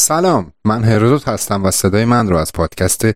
[0.00, 3.06] سلام من هرودوت هستم و صدای من رو از پادکست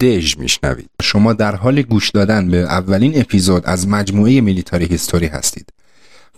[0.00, 0.90] دژ میشنوید.
[1.02, 5.72] شما در حال گوش دادن به اولین اپیزود از مجموعه میلیتاری هیستوری هستید.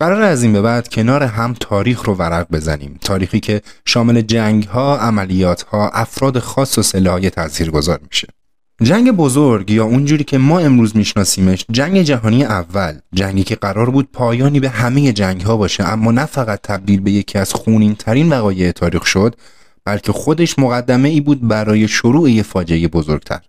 [0.01, 2.99] قرار از این به بعد کنار هم تاریخ رو ورق بزنیم.
[3.01, 8.29] تاریخی که شامل جنگ ها عملیات ها افراد خاص و سلاحی تأثیر گذار میشه.
[8.83, 12.99] جنگ بزرگ یا اونجوری که ما امروز میشناسیمش جنگ جهانی اول.
[13.15, 17.11] جنگی که قرار بود پایانی به همه جنگ ها باشه اما نه فقط تبدیل به
[17.11, 19.35] یکی از خونین ترین وقایع تاریخ شد
[19.85, 23.41] بلکه خودش مقدمه ای بود برای شروع یه فاجعه بزرگتر.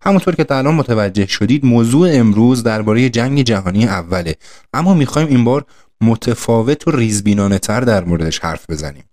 [0.00, 4.34] همونطور که تا الان متوجه شدید موضوع امروز درباره جنگ جهانی اوله.
[4.74, 5.64] اما می‌خوایم این بار
[6.00, 9.04] متفاوت و ریزبینانه تر در موردش حرف بزنیم.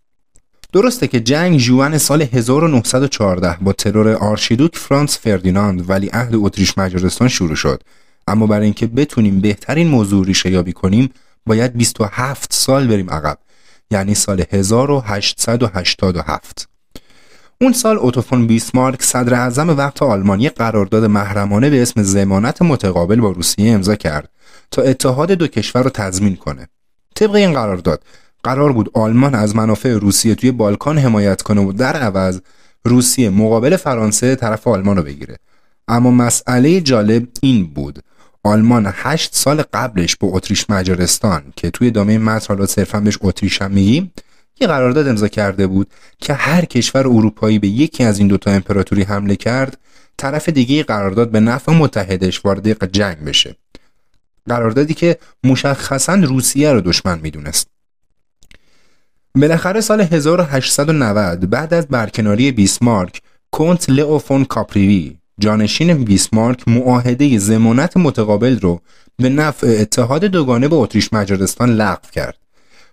[0.74, 7.28] درسته که جنگ جوان سال 1914 با ترور آرشیدوک فرانس فردیناند ولی عهد اتریش مجارستان
[7.28, 7.84] شروع شد.
[8.28, 11.10] اما برای اینکه بتونیم بهترین موضوع ریشه یابی کنیم
[11.46, 13.38] باید 27 سال بریم عقب.
[13.92, 16.70] یعنی سال 1887
[17.62, 23.32] اون سال اوتوفون بیسمارک صدر اعظم وقت آلمانی قرارداد محرمانه به اسم زمانت متقابل با
[23.32, 24.30] روسیه امضا کرد
[24.72, 26.68] تا اتحاد دو کشور رو تضمین کنه.
[27.16, 28.04] طبق این قرارداد
[28.44, 32.40] قرار بود آلمان از منافع روسیه توی بالکان حمایت کنه و در عوض
[32.86, 35.38] روسیه مقابل فرانسه طرف آلمان رو بگیره.
[35.88, 38.04] اما مسئله جالب این بود.
[38.44, 43.62] آلمان هشت سال قبلش با اتریش مجارستان که توی دامه متن حالا صرفا بهش اتریش
[43.62, 44.14] هم میگیم
[44.60, 45.88] یه قرارداد امضا کرده بود
[46.20, 49.78] که هر کشور اروپایی به یکی از این دوتا امپراتوری حمله کرد
[50.18, 53.56] طرف دیگه قرارداد به نفع متحدش وارد جنگ بشه.
[54.50, 57.68] قراردادی که مشخصا روسیه رو دشمن می‌دونست.
[59.36, 63.22] بالاخره سال 1890 بعد از برکناری بیسمارک
[63.52, 68.82] کنت لئوفون کاپریوی جانشین بیسمارک معاهده زمانت متقابل رو
[69.18, 72.38] به نفع اتحاد دوگانه با اتریش مجارستان لغو کرد.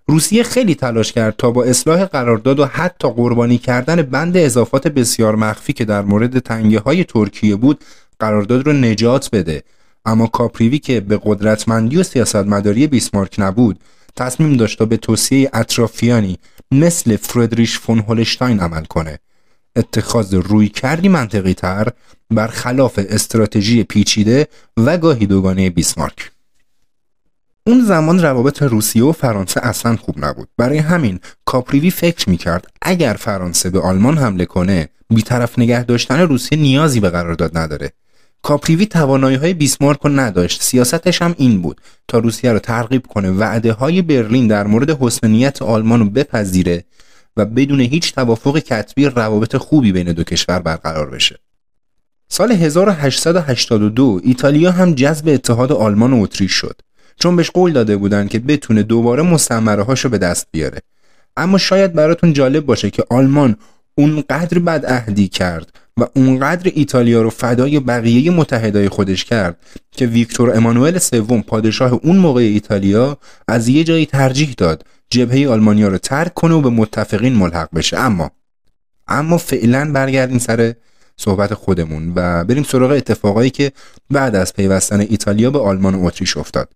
[0.08, 5.36] روسیه خیلی تلاش کرد تا با اصلاح قرارداد و حتی قربانی کردن بند اضافات بسیار
[5.36, 7.84] مخفی که در مورد تنگه های ترکیه بود
[8.18, 9.62] قرارداد رو نجات بده.
[10.04, 13.80] اما کاپریوی که به قدرتمندی و سیاستمداری بیسمارک نبود
[14.16, 16.38] تصمیم داشت تا به توصیه اطرافیانی
[16.70, 19.18] مثل فردریش فون هولشتاین عمل کنه.
[19.80, 21.88] اتخاذ روی کردی منطقی تر
[22.30, 26.30] برخلاف استراتژی پیچیده و گاهی دوگانه بیسمارک.
[27.66, 30.48] اون زمان روابط روسیه و فرانسه اصلا خوب نبود.
[30.56, 36.58] برای همین کاپریوی فکر می‌کرد اگر فرانسه به آلمان حمله کنه بیطرف نگه داشتن روسیه
[36.58, 37.92] نیازی به قرارداد نداره.
[38.42, 40.62] کاپریوی توانایی های بیسمارک رو نداشت.
[40.62, 45.30] سیاستش هم این بود تا روسیه رو ترغیب کنه وعده های برلین در مورد حسن
[45.30, 46.84] نیت آلمان رو بپذیره
[47.36, 51.38] و بدون هیچ توافق کتبی روابط خوبی بین دو کشور برقرار بشه.
[52.28, 56.80] سال 1882 ایتالیا هم جذب اتحاد آلمان و اتریش شد.
[57.16, 60.78] چون بهش قول داده بودن که بتونه دوباره مستعمره هاشو به دست بیاره.
[61.36, 63.56] اما شاید براتون جالب باشه که آلمان
[63.94, 69.56] اونقدر بد عهدی کرد و اونقدر ایتالیا رو فدای بقیه متحدای خودش کرد
[69.90, 73.18] که ویکتور امانوئل سوم پادشاه اون موقع ایتالیا
[73.48, 77.98] از یه جایی ترجیح داد جبهه آلمانیا رو ترک کنه و به متفقین ملحق بشه.
[77.98, 78.30] اما
[79.08, 80.74] اما فعلا برگردیم سر
[81.16, 83.72] صحبت خودمون و بریم سراغ اتفاقایی که
[84.10, 86.72] بعد از پیوستن ایتالیا به آلمان و اتریش افتاد.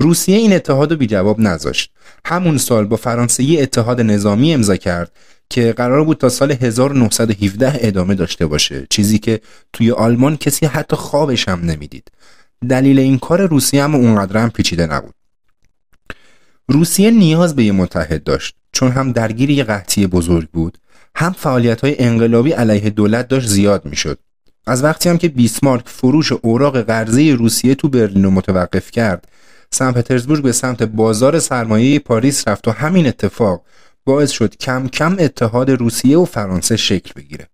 [0.00, 1.92] روسیه این اتحاد رو بی جواب نذاشت.
[2.24, 5.12] همون سال با فرانسه اتحاد نظامی امضا کرد
[5.50, 8.86] که قرار بود تا سال 1917 ادامه داشته باشه.
[8.90, 9.40] چیزی که
[9.72, 12.08] توی آلمان کسی حتی خوابش هم نمی‌دید.
[12.68, 15.14] دلیل این کار روسیه هم اونقدر هم پیچیده نبود.
[16.68, 18.54] روسیه نیاز به یه متحد داشت.
[18.72, 20.78] چون هم درگیر یه قحطی بزرگ بود
[21.16, 24.18] هم فعالیت های انقلابی علیه دولت داشت زیاد می‌شد.
[24.66, 29.28] از وقتی هم که بیسمارک فروش اوراق قرضه روسیه تو برلین رو متوقف کرد
[29.70, 33.62] سن پترزبورگ به سمت بازار سرمایه پاریس رفت و همین اتفاق
[34.04, 37.48] باعث شد کم کم اتحاد روسیه و فرانسه شکل بگیره.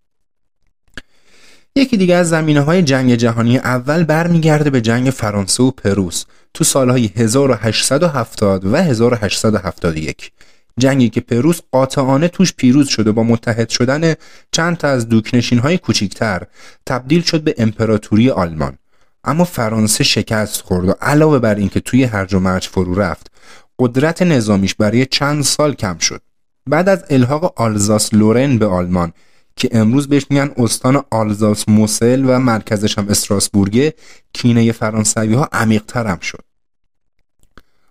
[1.78, 6.64] یکی دیگه از زمینه های جنگ جهانی اول برمیگرده به جنگ فرانسه و پروس تو
[6.64, 10.32] سالهای 1870 و 1871
[10.78, 14.14] جنگی که پروس قاطعانه توش پیروز شده با متحد شدن
[14.52, 16.42] چند تا از دوکنشین های کوچیکتر
[16.86, 18.78] تبدیل شد به امپراتوری آلمان.
[19.24, 23.30] اما فرانسه شکست خورد و علاوه بر اینکه توی هرج و مرج فرو رفت
[23.78, 26.22] قدرت نظامیش برای چند سال کم شد.
[26.66, 29.12] بعد از الحاق آلزاس لورن به آلمان
[29.58, 33.94] که امروز بهش میگن استان آلزاس موسل و مرکزش هم استراسبورگه.
[34.32, 36.44] کینه فرانسوی ها عمیق هم شد.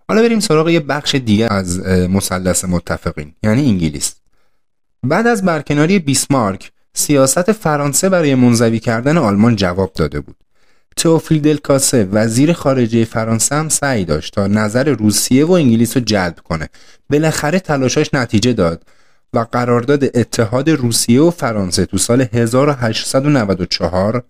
[0.10, 4.16] حالا بریم سراغ یه بخش دیگه از مثلث متفقین یعنی انگلیس.
[5.04, 10.36] بعد از برکناری بیسمارک سیاست فرانسه برای منزوی کردن آلمان جواب داده بود.
[10.98, 16.40] تئوفیل دلکاسه وزیر خارجه فرانسه هم سعی داشت تا نظر روسیه و انگلیس رو جلب
[16.44, 16.70] کنه.
[17.10, 18.84] بالاخره تلاشاش نتیجه داد.
[19.34, 24.24] و قرارداد اتحاد روسیه و فرانسه تو سال 1894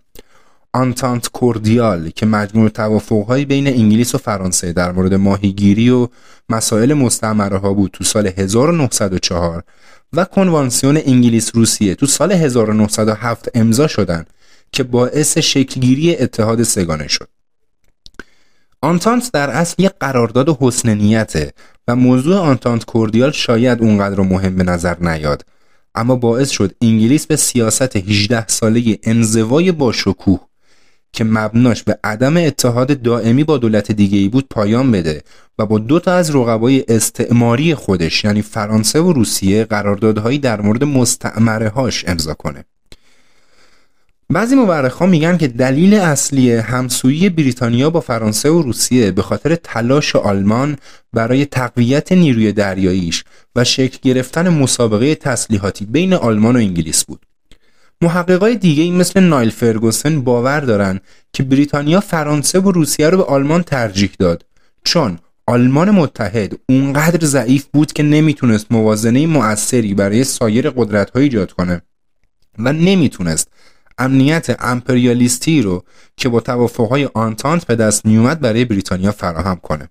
[0.74, 6.08] آنتانت کوردیال که مجموع توافقهایی بین انگلیس و فرانسه در مورد ماهیگیری و
[6.50, 9.64] مسائل مستعمره ها بود تو سال 1904
[10.14, 14.28] و کنوانسیون انگلیس روسیه تو سال 1907 امضا شدند
[14.72, 17.28] که باعث شکلگیری اتحاد سگانه شد.
[18.82, 21.54] آنتانت در اصل یک قرارداد حسن نیته
[21.88, 25.46] و موضوع آنتانت کوردیال شاید اونقدر مهم به نظر نیاد.
[25.96, 30.40] اما باعث شد انگلیس به سیاست 18 ساله انزوای با شکوه
[31.14, 35.24] که مبناش به عدم اتحاد دائمی با دولت دیگه ای بود پایان بده
[35.60, 40.84] و با دو تا از رقبای استعماری خودش یعنی فرانسه و روسیه قراردادهایی در مورد
[40.84, 42.66] مستعمره هاش امضا کنه.
[44.34, 44.56] بعضی
[45.00, 50.78] ها میگن که دلیل اصلی همسویی بریتانیا با فرانسه و روسیه به خاطر تلاش آلمان
[51.14, 53.24] برای تقویت نیروی دریاییش
[53.56, 57.26] و شکل گرفتن مسابقه تسلیحاتی بین آلمان و انگلیس بود.
[58.02, 61.00] محققای دیگه مثل نایل فرگوسن باور دارن
[61.34, 64.46] که بریتانیا فرانسه و روسیه رو به آلمان ترجیح داد
[64.84, 71.82] چون آلمان متحد اونقدر ضعیف بود که نمی‌تونست موازنه مؤثری برای سایر قدرت ایجاد کنه
[72.60, 73.48] و نمی‌تونست
[73.98, 75.84] امنیت امپریالیستی رو
[76.18, 79.90] که با توافقهای آنتانت به دست میومد برای بریتانیا فراهم کنه.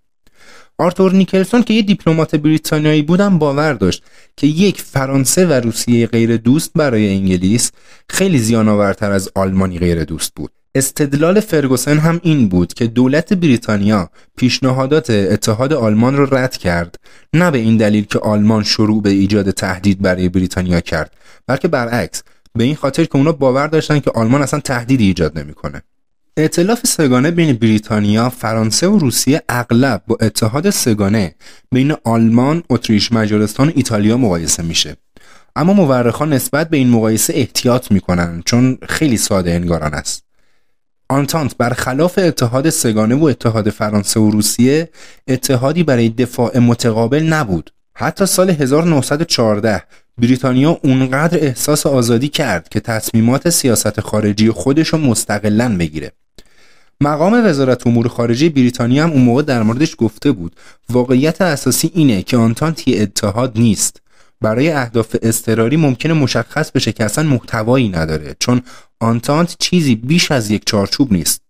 [0.78, 4.02] آرتور نیکلسون که یه دیپلمات بریتانیایی بودم باور داشت
[4.36, 7.72] که یک فرانسه و روسیه غیر دوست برای انگلیس
[8.08, 10.50] خیلی زیان آورتر از آلمانی غیر دوست بود.
[10.74, 16.94] استدلال فرگوسن هم این بود که دولت بریتانیا پیشنهادات اتحاد آلمان رو رد کرد.
[17.32, 21.12] نه به این دلیل که آلمان شروع به ایجاد تهدید برای بریتانیا کرد
[21.46, 22.22] بلکه برعکس
[22.56, 25.82] به این خاطر که اونا باور داشتن که آلمان اصلا تهدیدی ایجاد نمی‌کنه
[26.36, 31.34] ائتلاف سگانه بین بریتانیا، فرانسه و روسیه اغلب با اتحاد سگانه
[31.72, 34.96] بین آلمان، اتریش، مجارستان و ایتالیا مقایسه میشه.
[35.56, 40.24] اما مورخان نسبت به این مقایسه احتیاط می‌کنن چون خیلی ساده انگاران است.
[41.08, 44.90] آنتانت برخلاف اتحاد سگانه و اتحاد فرانسه و روسیه
[45.28, 47.70] اتحادی برای دفاع متقابل نبود.
[47.94, 49.82] حتی سال 1914
[50.18, 56.12] بریتانیا اونقدر احساس آزادی کرد که تصمیمات سیاست خارجی خودش رو مستقلا بگیره.
[57.00, 60.56] مقام وزارت امور خارجه بریتانیا هم اون موقع در موردش گفته بود.
[60.90, 64.02] واقعیت اساسی اینه که آنتانت یه اتحاد نیست.
[64.40, 68.62] برای اهداف اضطراری ممکنه مشخص بشه که اصلا محتوایی نداره چون
[69.00, 71.40] آنتانت چیزی بیش از یک چارچوب نیست.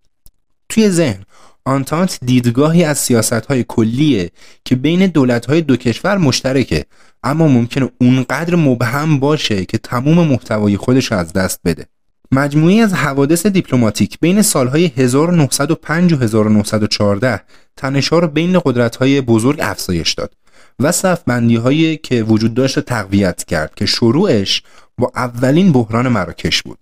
[0.69, 1.23] توی ذهن
[1.65, 4.31] آنتانت دیدگاهی از سیاست های کلیه
[4.65, 6.85] که بین دولت های دو کشور مشترکه.
[7.25, 11.87] اما ممکنه اونقدر مبهم باشه که تموم محتوای خودش از دست بده.
[12.33, 17.43] مجموعی از حوادث دیپلماتیک بین سالهای 1905 و 1914
[17.77, 20.33] تنشها رو بین قدرت‌های بزرگ افزایش داد
[20.81, 24.63] و صفبندی هایی که وجود داشت تقویت کرد که شروعش
[24.99, 26.79] با اولین بحران مراکش بود.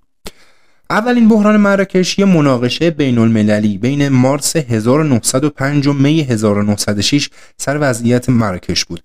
[0.90, 8.28] اولین بحران مراکش یه مناقشه بین المللی بین مارس 1905 و می 1906 سر وضعیت
[8.28, 9.02] مراکش بود.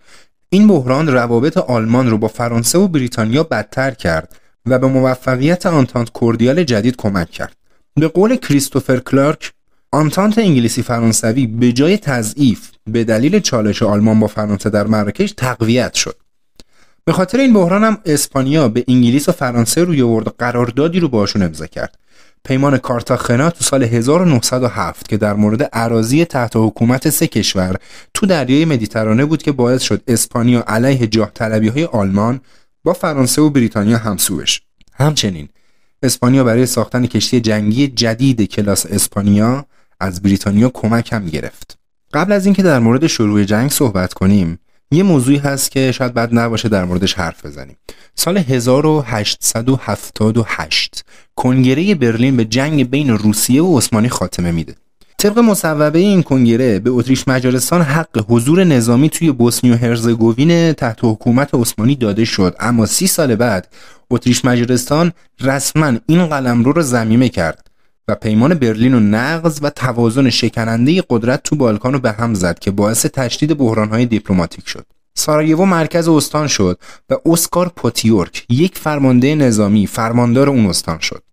[0.51, 6.09] این بحران روابط آلمان رو با فرانسه و بریتانیا بدتر کرد و به موفقیت آنتانت
[6.09, 7.55] کوردیال جدید کمک کرد.
[7.95, 9.51] به قول کریستوفر کلارک
[9.91, 15.93] آنتانت انگلیسی فرانسوی به جای تضعیف به دلیل چالش آلمان با فرانسه در مراکش تقویت
[15.93, 16.15] شد.
[17.05, 21.41] به خاطر این بحران هم اسپانیا به انگلیس و فرانسه روی آورد قراردادی رو باشون
[21.41, 21.99] امضا کرد.
[22.43, 27.75] پیمان کارتاخنا تو سال 1907 که در مورد عراضی تحت حکومت سه کشور
[28.13, 32.41] تو دریای مدیترانه بود که باعث شد اسپانیا علیه جاه طلبی های آلمان
[32.83, 34.61] با فرانسه و بریتانیا همسو بشه.
[34.93, 35.49] همچنین
[36.03, 39.65] اسپانیا برای ساختن کشتی جنگی جدید کلاس اسپانیا
[39.99, 41.77] از بریتانیا کمک هم گرفت.
[42.13, 44.59] قبل از اینکه در مورد شروع جنگ صحبت کنیم
[44.91, 47.77] یه موضوعی هست که شاید بد نباشه در موردش حرف بزنیم.
[48.15, 51.05] سال 1878
[51.35, 54.75] کنگره برلین به جنگ بین روسیه و عثمانی خاتمه میده.
[55.17, 60.99] طبق مصوبه این کنگره به اتریش مجارستان حق حضور نظامی توی بوسنی و هرزگوین تحت
[61.01, 62.55] حکومت عثمانی داده شد.
[62.59, 63.67] اما سی سال بعد
[64.09, 67.68] اتریش مجارستان رسما این قلمرو رو ضمیمه کرد.
[68.09, 72.59] و پیمان برلین رو نقض و توازن شکننده قدرت تو بالکان رو به هم زد
[72.59, 74.85] که باعث تشدید بحرانهای دیپلماتیک شد.
[75.15, 81.23] سارایوو مرکز استان شد و اسکار پوتیورک یک فرمانده نظامی فرماندار اون استان شد.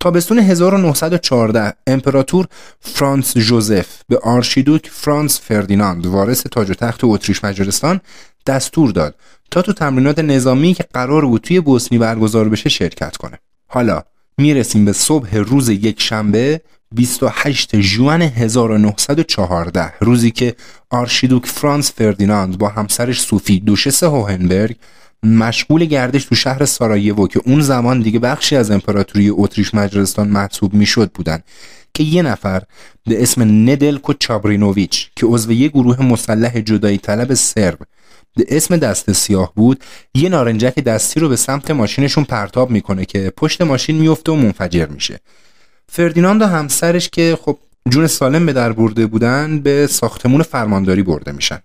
[0.00, 2.46] تابستون 1914 امپراتور
[2.80, 8.00] فرانس جوزف به آرشیدوک فرانس فردیناند وارث تاج و تخت اتریش مجارستان
[8.46, 9.14] دستور داد
[9.50, 13.38] تا تو تمرینات نظامی که قرار بود توی بوسنی برگزار بشه شرکت کنه.
[13.66, 14.02] حالا
[14.40, 16.60] می‌رسیم به صبح روز یک شنبه
[16.94, 20.54] 28 جوان 1914 روزی که
[20.90, 24.76] آرشیدوک فرانس فردیناند با همسرش سوفی دوشس هوهنبرگ
[25.22, 30.74] مشغول گردش تو شهر سارایوو که اون زمان دیگه بخشی از امپراتوری اتریش مجارستان محسوب
[30.74, 31.42] می‌شد بودن
[31.94, 32.62] که یه نفر
[33.06, 37.78] به اسم ندلکو چابرینوویچ که عضو یه گروه مسلح جدایی طلب سرب
[38.48, 39.84] اسم دست سیاه بود
[40.14, 44.86] یه نارنجک دستی رو به سمت ماشینشون پرتاب می‌کنه که پشت ماشین میفته و منفجر
[44.86, 45.20] میشه.
[45.88, 47.58] فردیناند و همسرش که خب
[47.88, 51.62] جون سالم به در برده بودن به ساختمون فرمانداری برده میشن.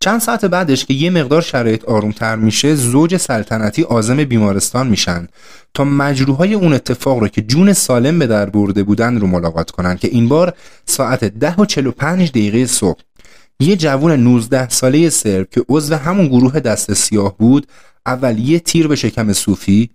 [0.00, 5.28] چند ساعت بعدش که یه مقدار شرایط آرومتر میشه زوج سلطنتی آزم بیمارستان میشن
[5.74, 9.96] تا مجروحای اون اتفاق رو که جون سالم به در برده بودن رو ملاقات کنن
[9.96, 13.00] که این بار ساعت ده و 45 دقیقه صبح.
[13.60, 17.66] یه جوون 19 ساله سرب که عضو همون گروه دست سیاه بود
[18.06, 19.90] اول یه تیر به شکم صوفی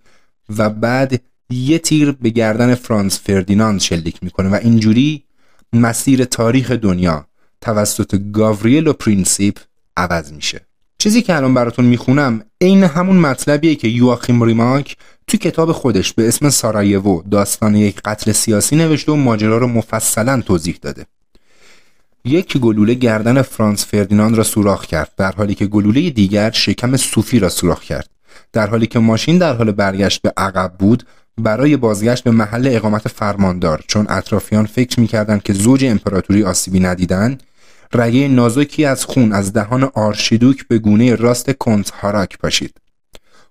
[0.58, 5.24] و بعد یه تیر به گردن فرانس فردیناند شلیک می‌کنه و اینجوری
[5.72, 7.26] مسیر تاریخ دنیا
[7.60, 9.58] توسط گاوریلو پرینسیپ
[9.96, 10.60] عوض میشه.
[10.98, 14.96] چیزی که الان براتون می‌خونم عین همون مطلبیه که یواخیم ریماک
[15.26, 20.42] تو کتاب خودش به اسم سارایوو داستان یک قتل سیاسی نوشته و ماجرا رو مفصلا
[20.42, 21.06] توضیح داده.
[22.26, 27.38] یک گلوله گردن فرانس فردیناند را سوراخ کرد در حالی که گلوله دیگر شکم صوفی
[27.38, 28.10] را سوراخ کرد.
[28.52, 31.02] در حالی که ماشین در حال برگشت به عقب بود
[31.38, 37.38] برای بازگشت به محل اقامت فرماندار چون اطرافیان فکر می‌کردند که زوج امپراتوری آسیبی ندیدن
[37.92, 42.76] رگه نازکی از خون از دهان آرشیدوک به گونه راست کنت هاراک پاشید.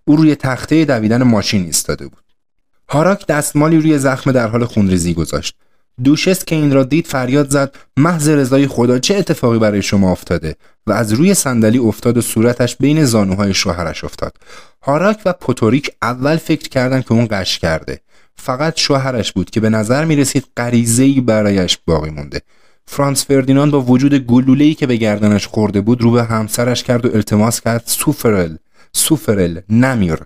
[0.06, 2.24] او روی تخته دویدن ماشین ایستاده بود.
[2.90, 5.56] هاراک دستمالی روی زخم در حال خونریزی گذاشت.
[6.04, 10.56] دوشست که این را دید فریاد زد محض رضای خدا چه اتفاقی برای شما افتاده؟
[10.88, 14.38] و از روی صندلی افتاد و صورتش بین زانوهای شوهرش افتاد.
[14.82, 18.00] هاراک و پوتوریک اول فکر کردند که اون قش کرده.
[18.36, 22.42] فقط شوهرش بود که به نظر می رسید غریزه‌ای برایش باقی مونده.
[22.88, 27.10] فرانس فردیناند با وجود گلوله‌ای که به گردنش خورده بود رو به همسرش کرد و
[27.14, 28.56] التماس کرد سوفرل
[28.94, 30.18] سوفرل نمیر.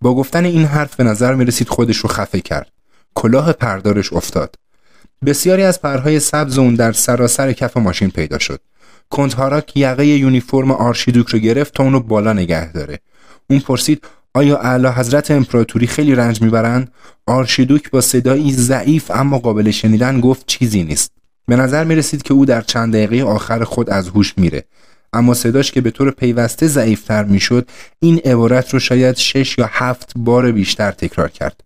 [0.00, 2.72] با گفتن این حرف به نظر می رسید خودش رو خفه کرد.
[3.14, 4.54] کلاه پردارش افتاد.
[5.24, 8.60] بسیاری از پرهای سبز اون در سراسر کف ماشین پیدا شد.
[9.10, 12.98] کنت هاراک یقه یونیفرم آرشیدوک رو گرفت تا اونو بالا نگه داره.
[13.50, 14.04] اون پرسید
[14.34, 16.92] آیا اعلی حضرت امپراتوری خیلی رنج می‌برند؟
[17.26, 21.12] آرشیدوک با صدایی ضعیف اما قابل شنیدن گفت چیزی نیست.
[21.46, 24.64] به نظر می رسید که او در چند دقیقه آخر خود از هوش میره.
[25.12, 27.68] اما صداش که به طور پیوسته ضعیفتر می‌شد
[28.00, 31.60] این عبارت رو شاید شش یا هفت بار بیشتر تکرار کرد.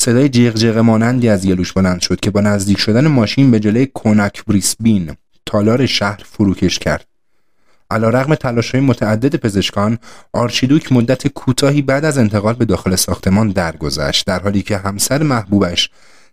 [0.00, 4.44] صدای جیغ مانندی از گلوش بلند شد که با نزدیک شدن ماشین به جلوی کنک
[4.44, 7.04] بریسبین تالار شهر فروکش کرد
[7.90, 9.98] علا رغم تلاش های متعدد پزشکان
[10.32, 15.90] آرشیدوک مدت کوتاهی بعد از انتقال به داخل ساختمان درگذشت در حالی که همسر محبوبش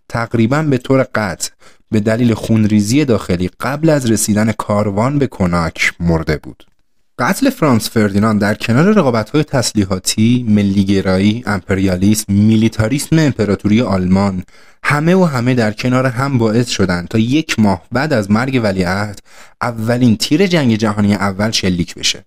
[0.08, 1.50] تقریبا به طور قطع
[1.90, 6.66] به دلیل خونریزی داخلی قبل از رسیدن کاروان به کناک مرده بود.
[7.18, 8.98] قتل فرانس فردیناند در کنار
[9.32, 14.42] های تسلیحاتی، ملیگرایی، امپریالیسم، میلیتاریسم امپراتوری آلمان
[14.82, 19.18] همه و همه در کنار هم باعث شدند تا یک ماه بعد از مرگ ولیعهد
[19.60, 22.24] اولین تیر جنگ جهانی اول شلیک بشه.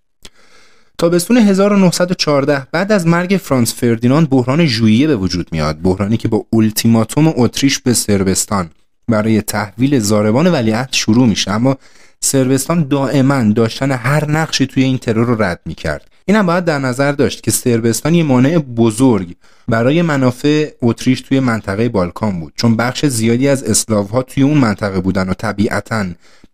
[0.97, 6.45] تابستون 1914 بعد از مرگ فرانس فردیناند بحران ژوئیه به وجود میاد بحرانی که با
[6.49, 8.69] اولتیماتوم اتریش به سربستان
[9.07, 11.77] برای تحویل زاربان ولیعهد شروع میشه اما
[12.21, 16.07] سربستان دائما داشتن هر نقشی توی این ترور رو رد می‌کرد.
[16.25, 19.35] این هم باید در نظر داشت که سربستان یه مانع بزرگ
[19.67, 22.53] برای منافع اتریش توی منطقه بالکان بود.
[22.55, 26.05] چون بخش زیادی از اسلاف ها توی اون منطقه بودن و طبیعتا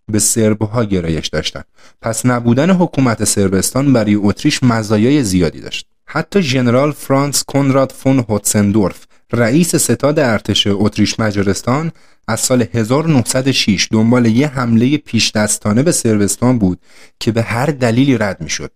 [0.08, 1.64] به سرب ها گرایش داشتن.
[2.02, 5.88] پس نبودن حکومت سربستان برای اتریش مزایای زیادی داشت.
[6.06, 11.92] حتی ژنرال فرانس کنراد فون هوتسندورف رئیس ستاد ارتش اتریش مجارستان
[12.28, 16.80] از سال 1906 دنبال یه حمله پیش دستانه به سربستان بود
[17.20, 18.72] که به هر دلیلی رد می‌شد.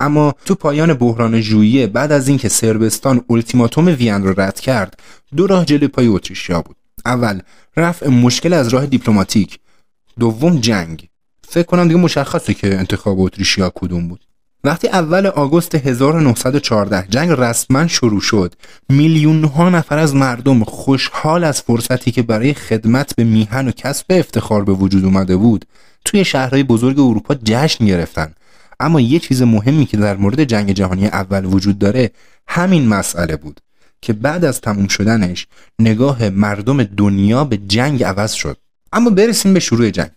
[0.00, 5.00] اما تو پایان بحران ژوئیه بعد از اینکه سربستان التیماتوم وین رو رد کرد
[5.36, 6.76] دو راه جلوی پای اتریشیا بود.
[7.04, 7.40] اول
[7.76, 9.58] رفع مشکل از راه دیپلماتیک.
[10.18, 11.08] دوم جنگ.
[11.48, 14.24] فکر کنم دیگه مشخصه که انتخاب اتریشیا کدوم بود.
[14.64, 18.54] وقتی اول آگوست 1914 جنگ رسما شروع شد
[18.88, 24.06] میلیون ها نفر از مردم خوشحال از فرصتی که برای خدمت به میهن و کسب
[24.10, 25.64] افتخار به وجود اومده بود
[26.04, 28.34] توی شهرهای بزرگ اروپا جشن گرفتن.
[28.80, 32.10] اما یه چیز مهمی که در مورد جنگ جهانی اول وجود داره
[32.48, 33.60] همین مسئله بود
[34.00, 35.46] که بعد از تموم شدنش
[35.78, 38.56] نگاه مردم دنیا به جنگ عوض شد.
[38.92, 40.10] اما برسیم به شروع جنگ.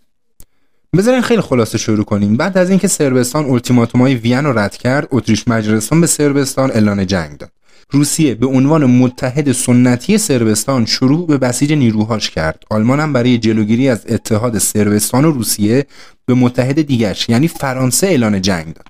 [0.96, 2.36] بذارین خیلی خلاصه شروع کنیم.
[2.36, 3.60] بعد از اینکه سربستان
[3.94, 7.50] های وین رو رد کرد اتریش مجارستان به سربستان اعلان جنگ داد.
[7.90, 12.62] روسیه به عنوان متحد سنتی سربستان شروع به بسیج نیروهاش کرد.
[12.70, 15.86] آلمان هم برای جلوگیری از اتحاد سربستان و روسیه
[16.26, 18.86] به متحد دیگرش یعنی فرانسه اعلان جنگ داد.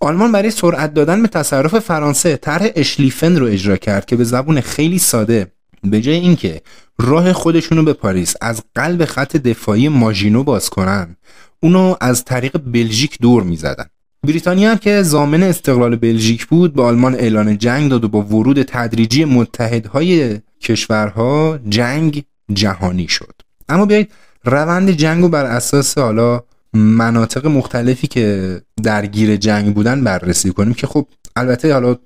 [0.00, 4.60] آلمان برای سرعت دادن به تصرف فرانسه طرح اشلیفن رو اجرا کرد که به زبون
[4.60, 5.52] خیلی ساده
[5.84, 6.62] به جای اینکه
[6.98, 11.16] راه خودشونو به پاریس از قلب خط دفاعی ماژینو باز کنن
[11.62, 13.86] اونو از طریق بلژیک دور می‌زدن.
[14.26, 18.62] بریتانیا هم که زامن استقلال بلژیک بود به آلمان اعلان جنگ داد و با ورود
[18.62, 23.34] تدریجی متحدهای کشورها جنگ جهانی شد.
[23.68, 24.12] اما بیایید
[24.44, 26.42] روند جنگ رو بر اساس حالا
[26.74, 31.06] مناطق مختلفی که درگیر جنگ بودن بررسی کنیم که خب
[31.36, 31.96] البته حالا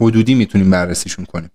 [0.00, 1.50] حدودی می‌تونیم بررسیشون کنیم.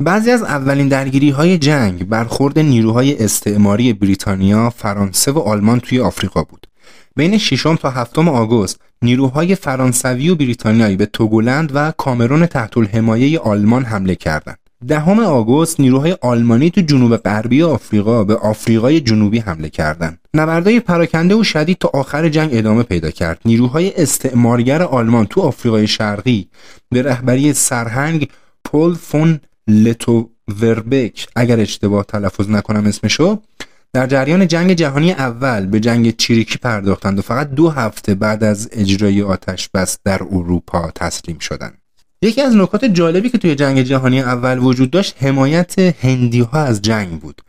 [0.00, 6.42] بعضی از اولین درگیری های جنگ برخورد نیروهای استعماری بریتانیا، فرانسه و آلمان توی آفریقا
[6.42, 6.66] بود.
[7.16, 13.38] بین 6 تا 7 آگوست نیروهای فرانسوی و بریتانیایی به توگولند و کامرون تحت الحمایه
[13.38, 14.58] آلمان حمله کردند.
[14.88, 20.18] دهم آگوست نیروهای آلمانی تو جنوب غربی آفریقا به آفریقای جنوبی حمله کردند.
[20.34, 23.40] نبردهای پراکنده و شدید تا آخر جنگ ادامه پیدا کرد.
[23.44, 26.48] نیروهای استعمارگر آلمان تو آفریقای شرقی
[26.90, 28.28] به رهبری سرهنگ
[28.64, 33.42] پول فون لتو وربک اگر اشتباه تلفظ نکنم اسمشو
[33.92, 38.68] در جریان جنگ جهانی اول به جنگ چیریکی پرداختند و فقط دو هفته بعد از
[38.72, 41.78] اجرای آتش بس در اروپا تسلیم شدند.
[42.22, 46.82] یکی از نکات جالبی که توی جنگ جهانی اول وجود داشت حمایت هندی ها از
[46.82, 47.42] جنگ بود.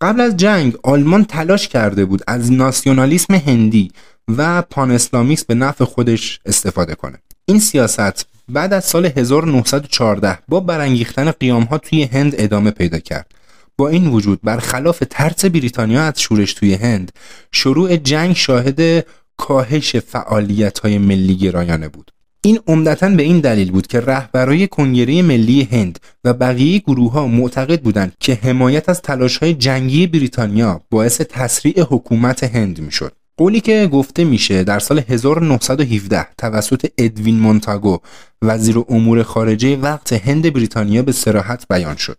[0.00, 3.90] قبل از جنگ آلمان تلاش کرده بود از ناسیونالیسم هندی
[4.36, 7.18] و پان اسلامیسم به نفع خودش استفاده کنه.
[7.44, 13.32] این سیاست بعد از سال 1914 با برانگیختن قیام ها توی هند ادامه پیدا کرد.
[13.76, 17.12] با این وجود برخلاف ترس بریتانیا از شورش توی هند
[17.52, 19.06] شروع جنگ شاهد
[19.36, 22.10] کاهش فعالیت های ملی گرایانه بود
[22.44, 27.26] این عمدتا به این دلیل بود که رهبرای کنگره ملی هند و بقیه گروه ها
[27.26, 33.12] معتقد بودند که حمایت از تلاش های جنگی بریتانیا باعث تسریع حکومت هند می‌شد.
[33.38, 37.98] قولی که گفته میشه در سال 1917 توسط ادوین مونتاگو
[38.42, 42.18] وزیر امور خارجه وقت هند بریتانیا به سراحت بیان شد.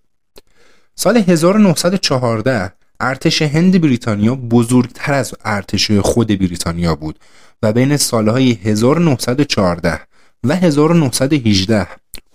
[0.95, 7.19] سال 1914 ارتش هند بریتانیا بزرگتر از ارتش خود بریتانیا بود
[7.63, 9.99] و بین سالهای 1914
[10.43, 11.87] و 1918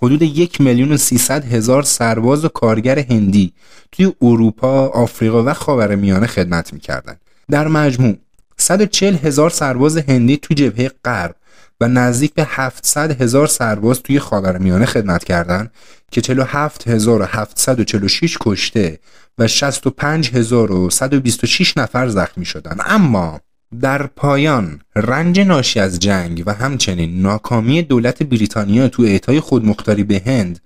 [0.03, 0.99] حدود یک میلیون و
[1.31, 3.53] هزار سرباز و کارگر هندی
[3.93, 7.21] توی اروپا، آفریقا و خاورمیانه خدمت می‌کردند.
[7.51, 8.17] در مجموع
[8.65, 11.37] 140 هزار سرباز هندی توی جبهه غرب
[11.81, 15.71] و نزدیک به 700 هزار سرباز توی خاورمیانه خدمت کردند
[16.11, 18.99] که 47746 کشته
[19.39, 22.81] و 65126 نفر زخمی شدند.
[22.87, 23.41] اما
[23.81, 30.23] در پایان رنج ناشی از جنگ و همچنین ناکامی دولت بریتانیا تو اعطای خودمختاری به
[30.27, 30.61] هند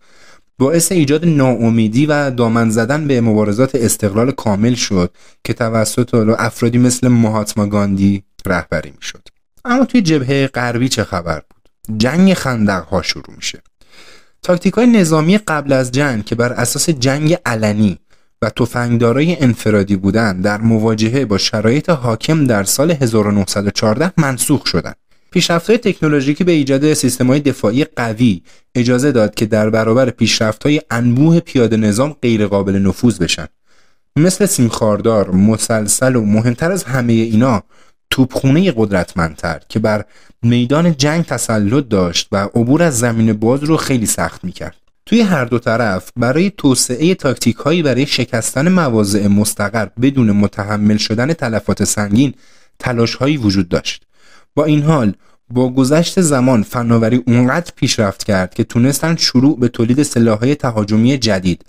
[0.59, 5.11] باعث ایجاد ناامیدی و دامن زدن به مبارزات استقلال کامل شد
[5.45, 9.29] که توسط افرادی مثل مهاتما گاندی رهبری می‌شد.
[9.65, 13.63] اما توی جبهه غربی چه خبر بود؟ جنگ خندق ها شروع میشه.
[14.43, 17.99] تاکتیک های نظامی قبل از جنگ که بر اساس جنگ علنی
[18.43, 24.97] و تفنگدارای انفرادی بودند در مواجهه با شرایط حاکم در سال 1914 منسوخ شدند.
[25.31, 28.43] پیشرفت‌های تکنولوژیکی به ایجاد سیستم‌های دفاعی قوی
[28.75, 33.47] اجازه داد که در برابر پیشرفت‌های انبوه پیاده نظام غیرقابل نفوذ بشن.
[34.17, 37.63] مثل سیمخاردار، مسلسل و مهمتر از همه اینا
[38.11, 40.05] توپخونه قدرتمندتر که بر
[40.43, 44.77] میدان جنگ تسلط داشت و عبور از زمین باز رو خیلی سخت می‌کرد.
[45.07, 51.33] توی هر دو طرف برای توسعه تاکتیک هایی برای شکستن مواضع مستقر بدون متحمل شدن
[51.33, 52.35] تلفات سنگین
[52.79, 54.07] تلاش هایی وجود داشت.
[54.59, 55.15] با این حال
[55.51, 61.65] با گذشت زمان فناوری اونقدر پیشرفت کرد که تونستن شروع به تولید سلاحهای تهاجمی جدید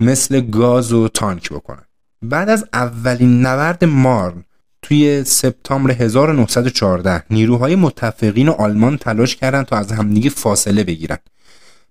[0.00, 1.82] مثل گاز و تانک بکنن.
[2.22, 4.44] بعد از اولین نبرد مارن
[4.82, 11.22] توی سپتامبر 1914 نیروهای متفقین آلمان تلاش کردند تا از همدیگه فاصله بگیرند.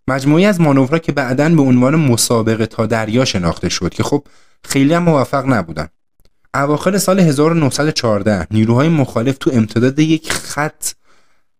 [0.07, 4.23] مجموعی از مانورها که بعدا به عنوان مسابقه تا دریا شناخته شد که خب
[4.63, 5.87] خیلی هم موفق نبودن.
[6.57, 10.91] اواخر سال 1914 نیروهای مخالف تو امتداد یک خط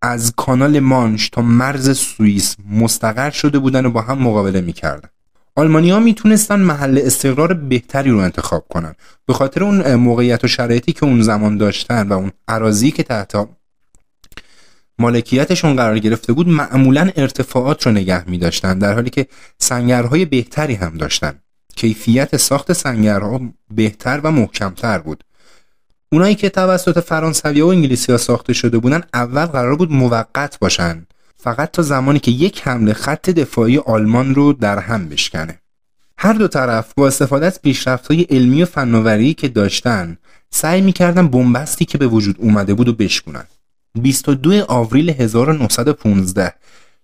[0.02, 5.10] از کانال مانش تا مرز سوئیس مستقر شده بودن و با هم مقابله می‌کردن.
[5.56, 8.96] آلمانی ها می‌تونستن محل استقرار بهتری رو انتخاب کنن.
[9.26, 13.48] به خاطر اون موقعیت و شرایطی که اون زمان داشتن و اون عراضی که تحت
[15.00, 20.74] مالکیتشون قرار گرفته بود معمولا ارتفاعات رو نگه می داشتن در حالی که سنگرهای بهتری
[20.74, 21.34] هم داشتن.
[21.78, 25.24] کیفیت ساخت سنگرها بهتر و محکمتر بود.
[26.12, 31.08] اونایی که توسط فرانسوی و انگلیسی ها ساخته شده بودن اول قرار بود موقت باشن.
[31.38, 35.60] فقط تا زمانی که یک حمله خط دفاعی آلمان رو در هم بشکنه.
[36.18, 37.60] هر دو طرف با استفاده از
[38.10, 40.18] های علمی و فناوری که داشتن
[40.50, 43.46] سعی می‌کردن بنبستی که به وجود اومده بود و بشکنن
[44.02, 46.54] 22 آوریل 1915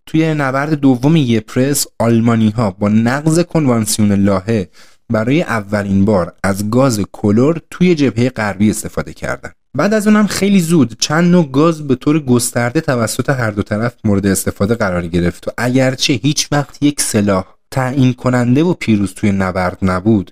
[0.06, 4.70] توی نبرد دوم یپرس آلمانی ها با نقض کنوانسیون لاهه
[5.10, 9.56] برای اولین بار از گاز کلور توی جبهه غربی استفاده کردند.
[9.78, 13.96] بعد از اونم خیلی زود چند نوع گاز به طور گسترده توسط هر دو طرف
[14.04, 19.32] مورد استفاده قرار گرفت و اگرچه هیچ وقت یک سلاح تعیین کننده و پیروز توی
[19.32, 20.32] نبرد نبود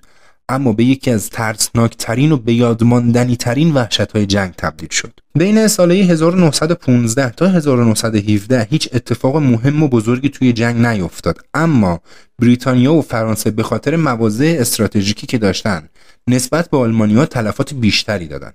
[0.52, 5.12] اما به یکی از ترسناکترین و به یادماندنی ترین وحشت های جنگ تبدیل شد.
[5.34, 12.00] بین ساله 1915 تا 1917 هیچ اتفاق مهم و بزرگی توی جنگ نیفتاد اما
[12.38, 15.88] بریتانیا و فرانسه به خاطر مواضع استراتژیکی که داشتن
[16.28, 18.54] نسبت به آلمانیا تلفات بیشتری دادند.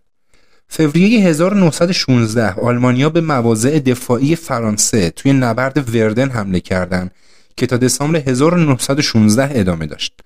[0.69, 7.11] فوریه 1916 آلمانیا به مواضع دفاعی فرانسه توی نبرد وردن حمله کردند
[7.57, 10.19] که تا دسامبر 1916 ادامه داشت.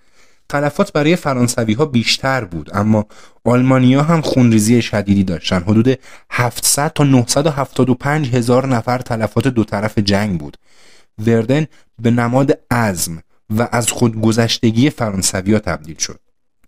[0.52, 3.06] تلفات برای فرانسوی ها بیشتر بود اما
[3.44, 5.60] آلمانیا هم خونریزی شدیدی داشتن.
[5.60, 6.00] حدود
[6.32, 10.58] 700 تا 975 هزار نفر تلفات دو طرف جنگ بود.
[11.28, 11.66] وردن
[12.02, 13.24] به نماد عزم
[13.58, 16.20] و از خودگذشتگی فرانسوی ها تبدیل شد.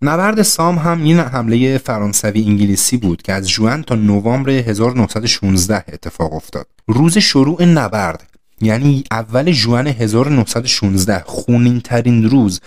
[0.02, 6.34] نبرد سام هم این حمله فرانسوی انگلیسی بود که از جوان تا نوامبر 1916 اتفاق
[6.34, 6.68] افتاد.
[6.88, 8.30] روز شروع نبرد
[8.62, 12.60] یعنی اول جوان 1916 خونین ترین روز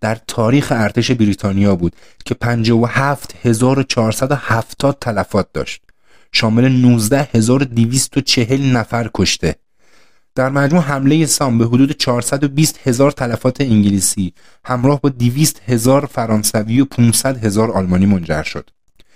[0.00, 5.82] در تاریخ ارتش بریتانیا بود که 57470 تلفات داشت
[6.32, 9.56] شامل 19240 نفر کشته
[10.36, 14.32] در مجموع حمله سام به حدود 420 هزار تلفات انگلیسی
[14.64, 18.70] همراه با 200 هزار فرانسوی و 500 هزار آلمانی منجر شد.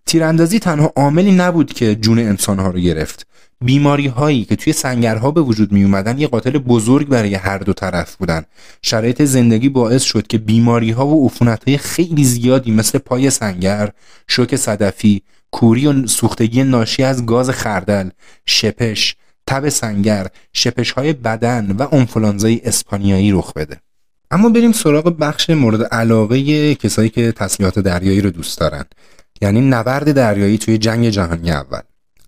[0.06, 3.26] تیراندازی تنها عاملی نبود که جون انسانها رو گرفت.
[3.64, 7.72] بیماری هایی که توی سنگرها به وجود می اومدن یه قاتل بزرگ برای هر دو
[7.72, 8.44] طرف بودن.
[8.82, 13.90] شرایط زندگی باعث شد که بیماری ها و عفونت های خیلی زیادی مثل پای سنگر،
[14.28, 18.10] شوک صدفی، کوری و سوختگی ناشی از گاز خردل،
[18.46, 23.80] شپش، تب سنگر، شپش های بدن و انفلانزای اسپانیایی رخ بده.
[24.30, 28.84] اما بریم سراغ بخش مورد علاقه کسایی که تسلیحات دریایی رو دوست دارن
[29.40, 31.80] یعنی نبرد دریایی توی جنگ جهانی اول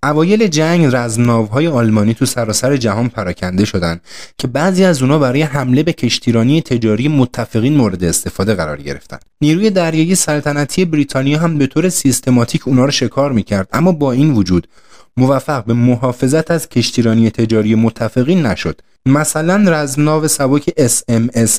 [0.04, 4.00] اوایل جنگ رزمناوهای آلمانی تو سراسر جهان پراکنده شدند
[4.38, 9.18] که بعضی از اونا برای حمله به کشتیرانی تجاری متفقین مورد استفاده قرار گرفتن.
[9.40, 14.32] نیروی دریایی سلطنتی بریتانیا هم به طور سیستماتیک اونا رو شکار می‌کرد اما با این
[14.32, 14.68] وجود
[15.16, 20.74] موفق به محافظت از کشتیرانی تجاری متفقین نشد مثلا رزمناو سبک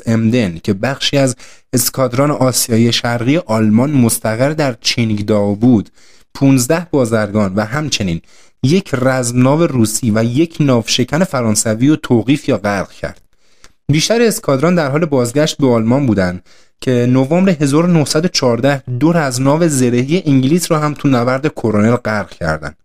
[0.05, 1.35] امدن که بخشی از
[1.73, 5.89] اسکادران آسیایی شرقی آلمان مستقر در چینگداو بود
[6.35, 8.21] 15 بازرگان و همچنین
[8.63, 13.21] یک رزمناو روسی و یک ناوشکن فرانسوی و توقیف یا غرق کرد.
[13.87, 16.43] بیشتر اسکادران در حال بازگشت به آلمان بودند
[16.81, 22.77] که نوامبر 1914 دو رزمناو زرهی انگلیس را هم تو نبرد کرونل غرق کردند.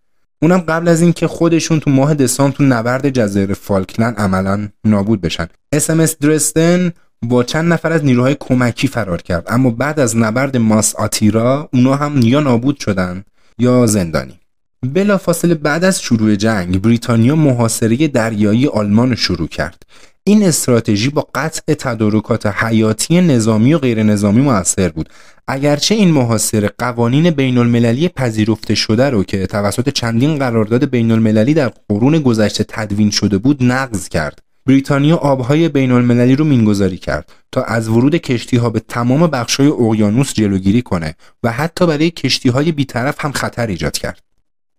[0.42, 5.46] اونم قبل از اینکه خودشون تو ماه دسامبر تو نبرد جزایر فالکلند عملا نابود بشن.
[5.72, 10.96] اس درستن با چند نفر از نیروهای کمکی فرار کرد اما بعد از نبرد ماس
[10.96, 13.24] آتیرا اونا هم یا نابود شدن.
[13.59, 14.40] یا زندانی.
[14.83, 19.83] بلافاصله بعد از شروع جنگ بریتانیا محاصره دریایی آلمان شروع کرد.
[20.25, 25.09] این استراتژی با قطع تدارکات حیاتی نظامی و غیر نظامی موثر بود.
[25.47, 31.55] اگرچه این محاصره قوانین بین المللی پذیرفته شده رو که توسط چندین قرارداد بین المللی
[31.55, 34.47] در قرون گذشته تدوین شده بود نقض کرد.
[34.68, 39.66] بریتانیا آبهای بین المللی رو مینگذاری کرد تا از ورود کشتی ها به تمام بخشای
[39.66, 44.22] اقیانوس جلوگیری کنه و حتی برای کشتی های بیطرف هم خطر ایجاد کرد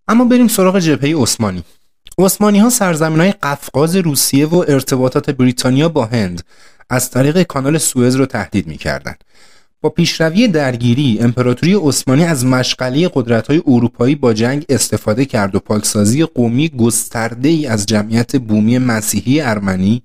[0.07, 1.63] اما بریم سراغ جبهه عثمانی
[2.19, 6.43] عثمانی ها سرزمین های قفقاز روسیه و ارتباطات بریتانیا با هند
[6.89, 9.15] از طریق کانال سوئز رو تهدید می کردن.
[9.81, 13.09] با پیشروی درگیری امپراتوری عثمانی از مشغله
[13.47, 19.41] های اروپایی با جنگ استفاده کرد و پاکسازی قومی گسترده ای از جمعیت بومی مسیحی
[19.41, 20.03] ارمنی،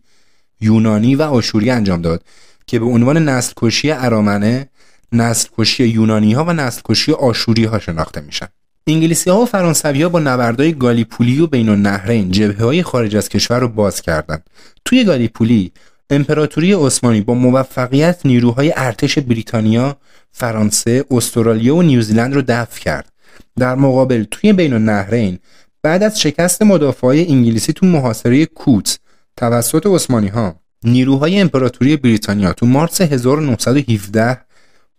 [0.60, 2.22] یونانی و آشوری انجام داد
[2.66, 4.68] که به عنوان نسل کشی ارامنه،
[5.12, 8.48] نسل کشی یونانی ها و نسل کشی آشوری ها شناخته میشن.
[8.86, 13.28] انگلیسی ها و فرانسوی ها با نبردهای گالیپولی و بین النهرین جبهه های خارج از
[13.28, 14.46] کشور رو باز کردند.
[14.84, 15.72] توی گالیپولی
[16.10, 19.96] امپراتوری عثمانی با موفقیت نیروهای ارتش بریتانیا،
[20.32, 23.12] فرانسه، استرالیا و نیوزیلند رو دفع کرد.
[23.58, 25.38] در مقابل توی بین النهرین
[25.82, 28.98] بعد از شکست مدافعای انگلیسی تو محاصره کوت
[29.36, 34.40] توسط عثمانی ها نیروهای امپراتوری بریتانیا تو مارس 1917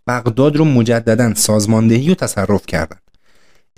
[0.06, 3.05] بغداد رو مجددا سازماندهی و تصرف کردند.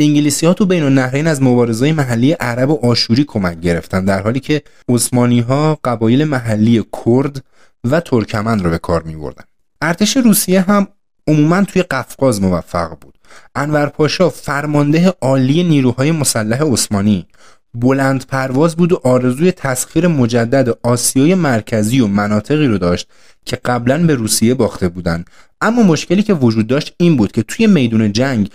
[0.01, 4.41] انگلیسی ها تو بین النهرین از مبارزای محلی عرب و آشوری کمک گرفتن در حالی
[4.41, 7.45] که عثمانی ها قبایل محلی کرد
[7.85, 9.45] و ترکمن رو به کار می بردن.
[9.83, 10.87] ارتش روسیه هم
[11.27, 13.19] عموما توی قفقاز موفق بود
[13.55, 17.27] انور پاشا فرمانده عالی نیروهای مسلح عثمانی
[17.75, 23.09] بلند پرواز بود و آرزوی تسخیر مجدد آسیای مرکزی و مناطقی رو داشت
[23.45, 25.27] که قبلا به روسیه باخته بودند
[25.61, 28.51] اما مشکلی که وجود داشت این بود که توی میدون جنگ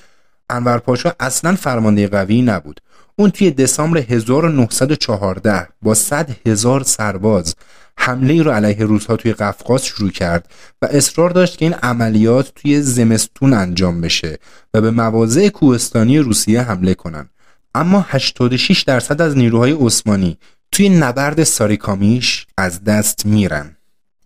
[0.49, 2.81] انور پاشا اصلا فرمانده قوی نبود.
[3.15, 7.55] اون توی دسامبر 1914 با 100 هزار سرباز
[7.97, 10.47] حمله رو علیه روسها توی قفقاز شروع کرد
[10.81, 14.39] و اصرار داشت که این عملیات توی زمستون انجام بشه
[14.73, 17.29] و به مواضع کوهستانی روسیه حمله کنن.
[17.75, 20.37] اما 86 درصد از نیروهای عثمانی
[20.71, 23.77] توی نبرد ساریکامیش از دست میرن.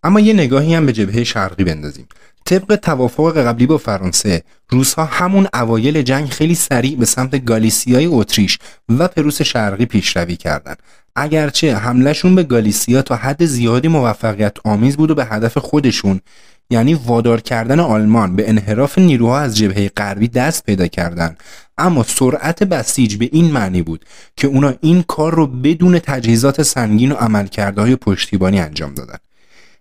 [0.03, 2.08] اما یه نگاهی هم به جبهه شرقی بندازیم.
[2.47, 8.60] طبق توافق قبلی با فرانسه روسها همون اوایل جنگ خیلی سریع به سمت گالیسیای اتریش
[8.89, 10.77] و پروس شرقی پیشروی کردند.
[11.15, 16.21] اگرچه حملهشون به گالیسیا تا حد زیادی موفقیت آمیز بود و به هدف خودشون
[16.69, 21.38] یعنی وادار کردن آلمان به انحراف نیروها از جبهه غربی دست پیدا کردند.
[21.77, 24.05] اما سرعت بسیج به این معنی بود
[24.36, 29.17] که اونا این کار رو بدون تجهیزات سنگین و عملکردهای پشتیبانی انجام دادن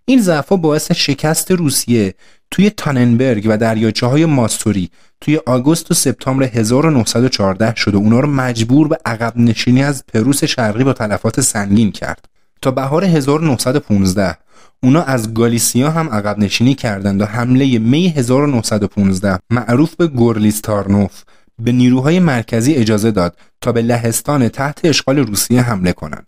[0.09, 2.15] این ضعفها باعث شکست روسیه
[2.51, 8.29] توی تاننبرگ و دریاچه های ماستوری توی آگوست و سپتامبر 1914 شد و اونا رو
[8.29, 12.29] مجبور به عقب نشینی از پروس شرقی با تلفات سنگین کرد
[12.63, 14.37] تا بهار 1915
[14.83, 21.23] اونا از گالیسیا هم عقب نشینی کردند و حمله می 1915 معروف به گورلیستارنوف
[21.59, 26.27] به نیروهای مرکزی اجازه داد تا به لهستان تحت اشغال روسیه حمله کنند.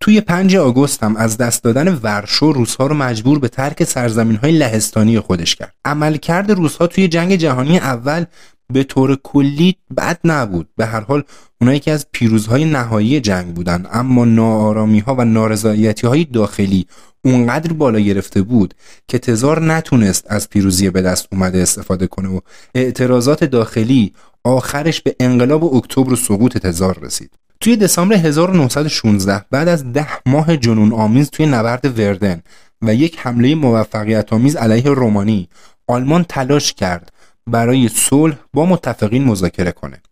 [0.00, 4.52] توی 5 آگوست هم از دست دادن ورشو روسها رو مجبور به ترک سرزمین های
[4.52, 5.74] لهستانی خودش کرد.
[5.84, 8.24] عملکرد روسها توی جنگ جهانی اول
[8.72, 10.68] به طور کلی بد نبود.
[10.76, 11.22] به هر حال
[11.60, 13.86] اونا یکی از پیروزهای نهایی جنگ بودن.
[13.92, 16.86] اما ناآرامی ها و نارضایتی های داخلی
[17.24, 18.74] اونقدر بالا گرفته بود
[19.08, 22.40] که تزار نتونست از پیروزی به دست اومده استفاده کنه و
[22.74, 24.12] اعتراضات داخلی
[24.44, 27.30] آخرش به انقلاب اکتبر و سقوط تزار رسید.
[27.60, 32.42] توی دسامبر 1916 بعد از ده ماه جنون آمیز توی نبرد وردن
[32.82, 35.48] و یک حمله موفقیت آمیز علیه رومانی
[35.88, 37.12] آلمان تلاش کرد
[37.46, 40.02] برای صلح با متفقین مذاکره کنه.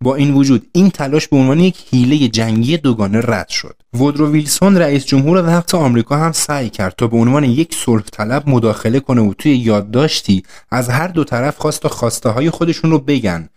[0.00, 3.76] با این وجود این تلاش به عنوان یک حیله جنگی دوگانه رد شد.
[3.94, 8.48] وودرو ویلسون رئیس جمهور وقت آمریکا هم سعی کرد تا به عنوان یک صلح طلب
[8.48, 12.98] مداخله کنه و توی یادداشتی از هر دو طرف خواست تا خواسته های خودشون رو
[12.98, 13.48] بگن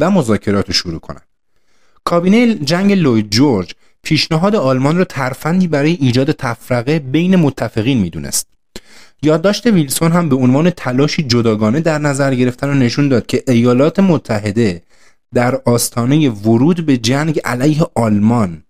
[0.00, 1.20] و مذاکرات شروع کنن.
[2.08, 8.46] کابینه جنگ لوید جورج پیشنهاد آلمان را ترفندی برای ایجاد تفرقه بین متفقین می‌دونست
[9.22, 14.00] یادداشت ویلسون هم به عنوان تلاشی جداگانه در نظر گرفتن و نشون داد که ایالات
[14.00, 14.82] متحده
[15.34, 18.62] در آستانه ورود به جنگ علیه آلمان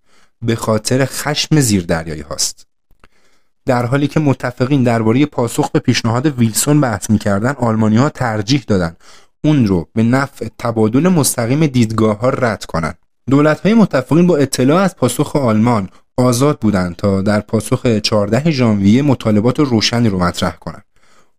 [0.43, 2.67] به خاطر خشم زیردریایی هاست
[3.67, 8.97] در حالی که متفقین درباره پاسخ به پیشنهاد ویلسون بحث می‌کردن آلمانی ها ترجیح دادن
[9.45, 12.99] اون رو به نفع تبادل مستقیم دیدگاه ها رد کنند.
[13.31, 19.03] دولت های متفقین با اطلاع از پاسخ آلمان آزاد بودند تا در پاسخ 14 ژانویه
[19.03, 20.85] مطالبات روشنی رو مطرح کنند.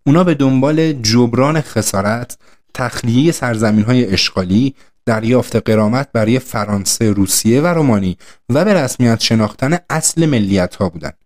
[0.06, 2.38] اونا به دنبال جبران خسارت،
[2.74, 4.76] تخلیه سرزمین های اشغالی،
[5.06, 8.18] دریافت قرامت برای فرانسه، روسیه و رومانی
[8.50, 11.18] و به رسمیت شناختن اصل ملیت ها بودند.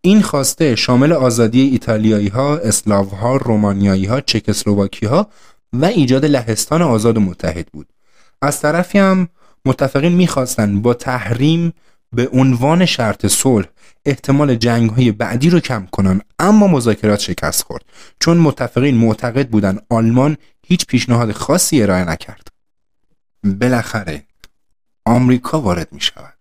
[0.00, 5.28] این خواسته شامل آزادی ایتالیایی ها، اسلاو ها، رومانیایی ها، چکسلواکی ها
[5.72, 7.88] و ایجاد لهستان آزاد و متحد بود.
[8.42, 9.28] از طرفی هم
[9.68, 11.72] متفقین می‌خواستند با تحریم
[12.12, 13.66] به عنوان شرط صلح
[14.04, 17.84] احتمال جنگ های بعدی رو کم کنن اما مذاکرات شکست خورد.
[18.20, 22.48] چون متفقین معتقد بودن آلمان هیچ پیشنهاد خاصی ارائه نکرد.
[23.44, 24.22] بالاخره
[25.04, 26.34] آمریکا وارد می شود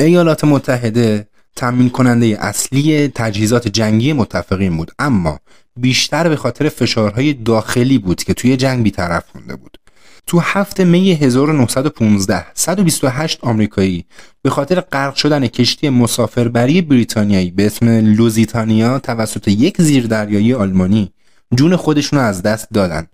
[0.00, 5.40] ایالات متحده تامین کننده اصلی تجهیزات جنگی متفقین بود اما
[5.76, 9.78] بیشتر به خاطر فشارهای داخلی بود که توی جنگ بیطرف مونده بود.
[10.26, 14.04] تو هفت می 1915 128 آمریکایی
[14.42, 21.12] به خاطر غرق شدن کشتی مسافربری بریتانیایی به اسم لوزیتانیا توسط یک زیردریایی آلمانی
[21.54, 23.06] جون خودشون از دست دادن.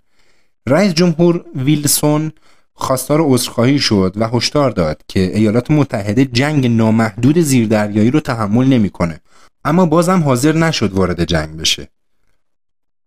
[0.66, 2.32] رئیس جمهور ویلسون
[2.74, 9.20] خواستار عذرخواهی شد و هشدار داد که ایالات متحده جنگ نامحدود زیردریایی رو تحمل نمی‌کنه.
[9.64, 11.88] اما بازم حاضر نشد وارد جنگ بشه.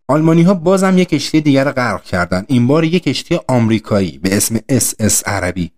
[0.07, 2.45] آلمانی ها بازم یک کشتی دیگر غرق کردند.
[2.47, 5.71] این بار یک کشتی آمریکایی به اسم SS Arabic.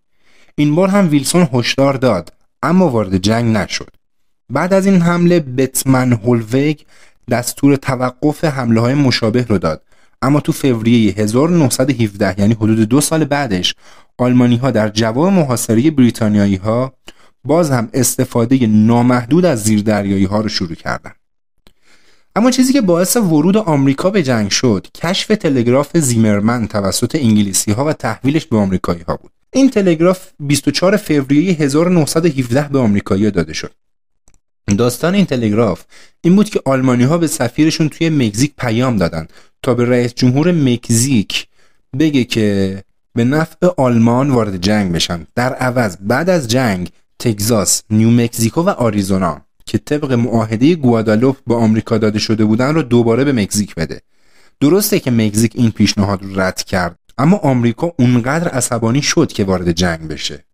[0.55, 2.33] این بار هم ویلسون هشدار داد
[2.63, 3.89] اما وارد جنگ نشد.
[4.49, 6.75] بعد از این حمله بتمن هولوگ
[7.31, 9.81] دستور توقف حمله های مشابه رو داد.
[10.21, 13.75] اما تو فوریه 1917 یعنی حدود دو سال بعدش
[14.17, 16.93] آلمانی ها در جواب محاصره بریتانیایی ها
[17.43, 21.15] باز هم استفاده نامحدود از زیردریایی ها رو شروع کردند.
[22.37, 27.85] اما چیزی که باعث ورود آمریکا به جنگ شد کشف تلگراف زیمرمن توسط انگلیسی ها
[27.85, 29.31] و تحویلش به آمریکایی ها بود.
[29.53, 33.71] این تلگراف 24 فوریه 1917 به آمریکایی داده شد.
[34.77, 35.83] داستان این تلگراف
[36.21, 39.27] این بود که آلمانی ها به سفیرشون توی مکزیک پیام دادن
[39.63, 41.47] تا به رئیس جمهور مکزیک
[41.99, 45.27] بگه که به نفع آلمان وارد جنگ بشن.
[45.35, 51.57] در عوض بعد از جنگ تگزاس، نیو مکزیکو و آریزونا که طبق معاهده گوادالوپ با
[51.57, 54.01] آمریکا داده شده بودن رو دوباره به مکزیک بده.
[54.59, 59.71] درسته که مکزیک این پیشنهاد رو رد کرد اما آمریکا اونقدر عصبانی شد که وارد
[59.71, 60.45] جنگ بشه.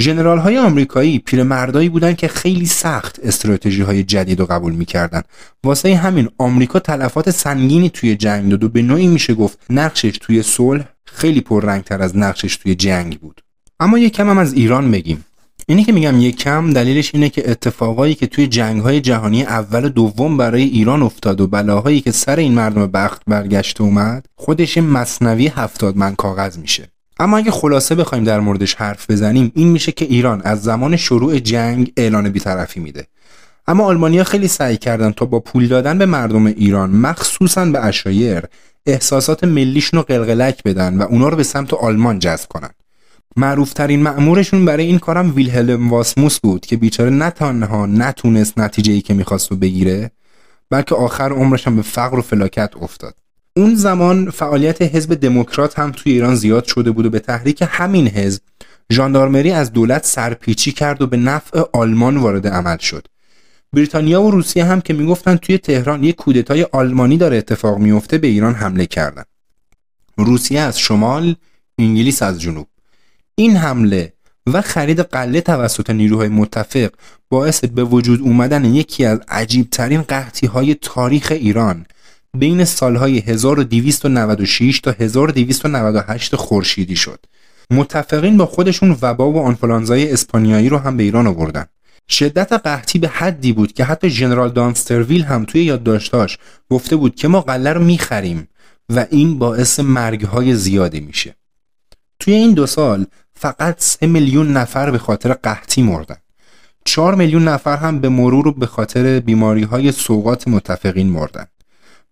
[0.00, 5.22] ژنرال های آمریکایی پیرمردایی بودن که خیلی سخت استراتژی های جدید رو قبول می‌کردن.
[5.64, 10.42] واسه همین آمریکا تلفات سنگینی توی جنگ داد و به نوعی میشه گفت نقشش توی
[10.42, 13.40] صلح خیلی پررنگتر از نقشش توی جنگ بود.
[13.80, 15.24] اما یک کم هم از ایران بگیم.
[15.70, 19.84] اینی که میگم یک کم دلیلش اینه که اتفاقایی که توی جنگ های جهانی اول
[19.84, 24.78] و دوم برای ایران افتاد و بلاهایی که سر این مردم بخت برگشته اومد خودش
[24.78, 26.88] مصنوی هفتاد من کاغذ میشه.
[27.18, 31.38] اما اگه خلاصه بخوایم در موردش حرف بزنیم این میشه که ایران از زمان شروع
[31.38, 33.06] جنگ اعلان بیطرفی میده.
[33.66, 38.42] اما آلمانیا خیلی سعی کردن تا با پول دادن به مردم ایران مخصوصا به اشایر
[38.86, 42.70] احساسات ملیشون رو قلقلک بدن و اونا رو به سمت آلمان جذب کنن.
[43.38, 49.00] معروفترین مأمورشون برای این کارم ویلهلم واسموس بود که بیچاره نه تنها نتونست نتیجه ای
[49.00, 50.10] که می‌خواست رو بگیره
[50.70, 53.14] بلکه آخر عمرش هم به فقر و فلاکت افتاد.
[53.56, 58.08] اون زمان فعالیت حزب دموکرات هم توی ایران زیاد شده بود و به تحریک همین
[58.08, 58.40] حزب
[58.92, 63.06] ژاندارمری از دولت سرپیچی کرد و به نفع آلمان وارد عمل شد.
[63.72, 68.26] بریتانیا و روسیه هم که می‌گفتن توی تهران یک کودتای آلمانی داره اتفاق میفته به
[68.26, 69.24] ایران حمله کردن.
[70.16, 71.36] روسیه از شمال
[71.78, 72.66] انگلیس از جنوب.
[73.38, 74.12] این حمله
[74.46, 76.90] و خرید قله توسط نیروهای متفق
[77.30, 81.86] باعث به وجود اومدن یکی از عجیبترین قحطی های تاریخ ایران
[82.36, 87.26] بین سالهای 1296 تا 1298 خورشیدی شد.
[87.70, 91.66] متفقین با خودشون وبا و آنفلانزای اسپانیایی رو هم به ایران آوردن.
[92.08, 96.38] شدت قحطی به حدی بود که حتی ژنرال دانسترویل هم توی یادداشتاش
[96.70, 98.48] گفته بود که ما قله رو می‌خریم
[98.88, 101.34] و این باعث مرگهای زیادی میشه.
[102.18, 103.06] توی این دو سال
[103.38, 106.16] فقط 3 میلیون نفر به خاطر قحطی مردن.
[106.84, 111.46] 4 میلیون نفر هم به مرور به خاطر بیماری های سوقات متفقین مردن.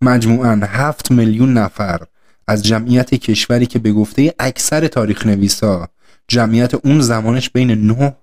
[0.00, 2.00] مجموعاً 7 میلیون نفر
[2.48, 5.88] از جمعیت کشوری که به گفته اکثر تاریخ نویسا
[6.28, 8.16] جمعیت اون زمانش بین 9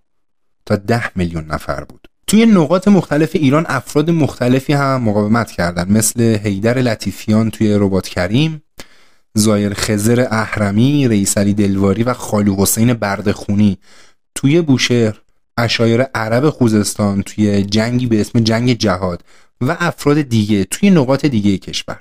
[0.66, 6.22] تا 10 میلیون نفر بود توی نقاط مختلف ایران افراد مختلفی هم مقاومت کردن مثل
[6.38, 8.64] حیدر لطیفیان توی ربات کریم
[9.36, 13.78] زایر خزر احرمی رئیس دلواری و خالو حسین بردخونی.
[14.36, 15.22] توی بوشهر
[15.58, 19.24] اشایر عرب خوزستان توی جنگی به اسم جنگ جهاد
[19.62, 22.00] و افراد دیگه توی نقاط دیگه کشور.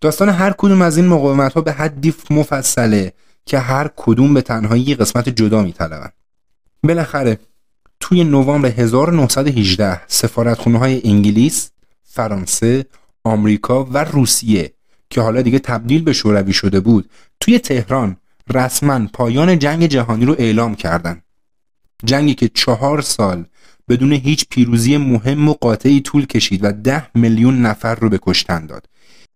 [0.00, 3.12] داستان هر کدوم از این مقاومت ها به حدی مفصله
[3.46, 6.10] که هر کدوم به تنهایی قسمت جدا میطلبن.
[6.82, 7.38] بالاخره
[8.00, 11.70] توی نوامبر 1918 سفارتخونه های انگلیس،
[12.04, 12.86] فرانسه،
[13.24, 14.72] آمریکا و روسیه
[15.10, 18.16] که حالا دیگه تبدیل به شوروی شده بود توی تهران
[18.54, 21.22] رسما پایان جنگ جهانی رو اعلام کردند.
[22.04, 23.44] جنگی که چهار سال
[23.88, 28.66] بدون هیچ پیروزی مهم و قاطعی طول کشید و ده میلیون نفر رو به کشتن
[28.66, 28.86] داد.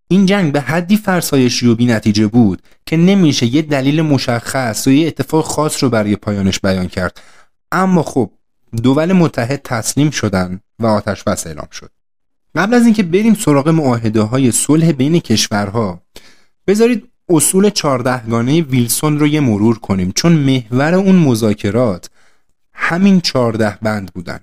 [0.08, 4.90] این جنگ به حدی فرسایشی و بی نتیجه بود که نمیشه یه دلیل مشخص و
[4.90, 7.20] یه اتفاق خاص رو برای پایانش بیان کرد.
[7.72, 8.30] اما خب
[8.82, 11.90] دول متحد تسلیم شدن و آتش بس اعلام شد.
[12.55, 16.02] قبل از اینکه بریم سراغ معاهده های صلح بین کشورها
[16.66, 22.11] بذارید اصول چهاردهگانه ویلسون رو یه مرور کنیم چون محور اون مذاکرات
[22.74, 24.40] همین چهارده بند بودن.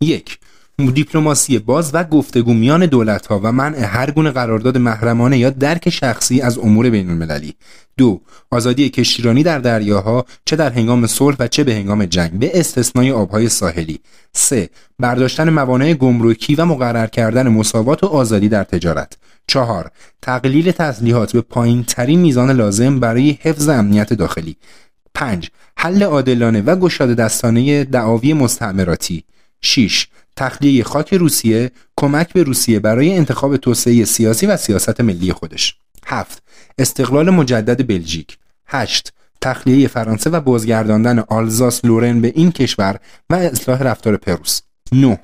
[0.00, 0.38] یک
[0.86, 5.90] دیپلماسی باز و گفتگو میان دولت ها و منع هر گونه قرارداد محرمانه یا درک
[5.90, 7.54] شخصی از امور بین المللی
[7.96, 8.20] دو
[8.50, 13.12] آزادی کشتیرانی در دریاها چه در هنگام صلح و چه به هنگام جنگ به استثنای
[13.12, 14.00] آبهای ساحلی
[14.32, 19.16] سه برداشتن موانع گمرکی و مقرر کردن مساوات و آزادی در تجارت
[19.46, 19.90] چهار
[20.22, 24.56] تقلیل تسلیحات به پایین ترین میزان لازم برای حفظ امنیت داخلی
[25.14, 25.50] 5.
[25.76, 29.24] حل عادلانه و گشاده دستانه دعاوی مستعمراتی
[29.60, 30.06] 6.
[30.38, 35.76] تخلیه خاک روسیه کمک به روسیه برای انتخاب توسعه سیاسی و سیاست ملی خودش
[36.06, 36.42] 7.
[36.78, 39.12] استقلال مجدد بلژیک 8.
[39.40, 42.98] تخلیه فرانسه و بازگرداندن آلزاس لورن به این کشور
[43.30, 44.60] و اصلاح رفتار پروس
[44.92, 45.18] 9.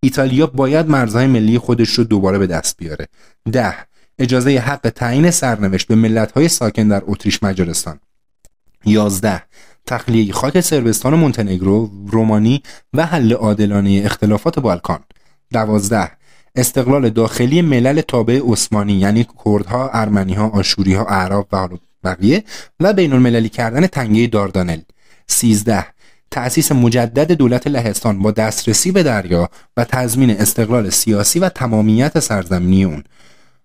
[0.00, 3.08] ایتالیا باید مرزهای ملی خودش رو دوباره به دست بیاره
[3.52, 3.74] 10.
[4.18, 8.00] اجازه حق تعیین سرنوشت به ملت‌های ساکن در اتریش مجارستان
[8.84, 9.42] 11
[9.86, 12.62] تخلیه خاک سربستان و مونتنگرو، رومانی
[12.94, 15.00] و حل عادلانه اختلافات بالکان.
[15.52, 16.10] 12
[16.56, 21.68] استقلال داخلی ملل تابع عثمانی یعنی کردها، ارمنیها، آشوریها، اعراب و
[22.04, 22.44] بقیه
[22.80, 24.80] و بین المللی کردن تنگه داردانل
[25.26, 25.86] 13
[26.30, 32.84] تأسیس مجدد دولت لهستان با دسترسی به دریا و تضمین استقلال سیاسی و تمامیت سرزمینی
[32.84, 33.04] اون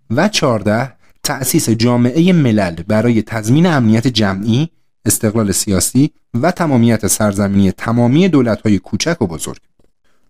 [0.10, 0.94] و 14
[1.24, 4.70] تأسیس جامعه ملل برای تضمین امنیت جمعی
[5.06, 9.60] استقلال سیاسی و تمامیت سرزمینی تمامی دولت‌های کوچک و بزرگ.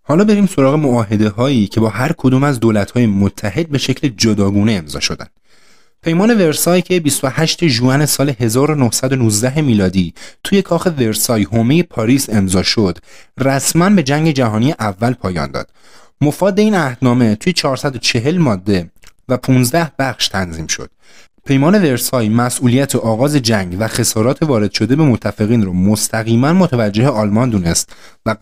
[0.03, 4.07] حالا بریم سراغ معاهده هایی که با هر کدوم از دولت های متحد به شکل
[4.07, 5.29] جداگونه امضا شدند.
[6.03, 10.13] پیمان ورسای که 28 ژوئن سال 1919 میلادی
[10.43, 12.97] توی کاخ ورسای هومه پاریس امضا شد
[13.39, 15.69] رسما به جنگ جهانی اول پایان داد.
[16.21, 18.91] مفاد این عهدنامه توی 440 ماده
[19.29, 20.89] و 15 بخش تنظیم شد.
[21.45, 27.49] پیمان ورسای مسئولیت آغاز جنگ و خسارات وارد شده به متفقین رو مستقیما متوجه آلمان
[27.49, 28.35] دونست و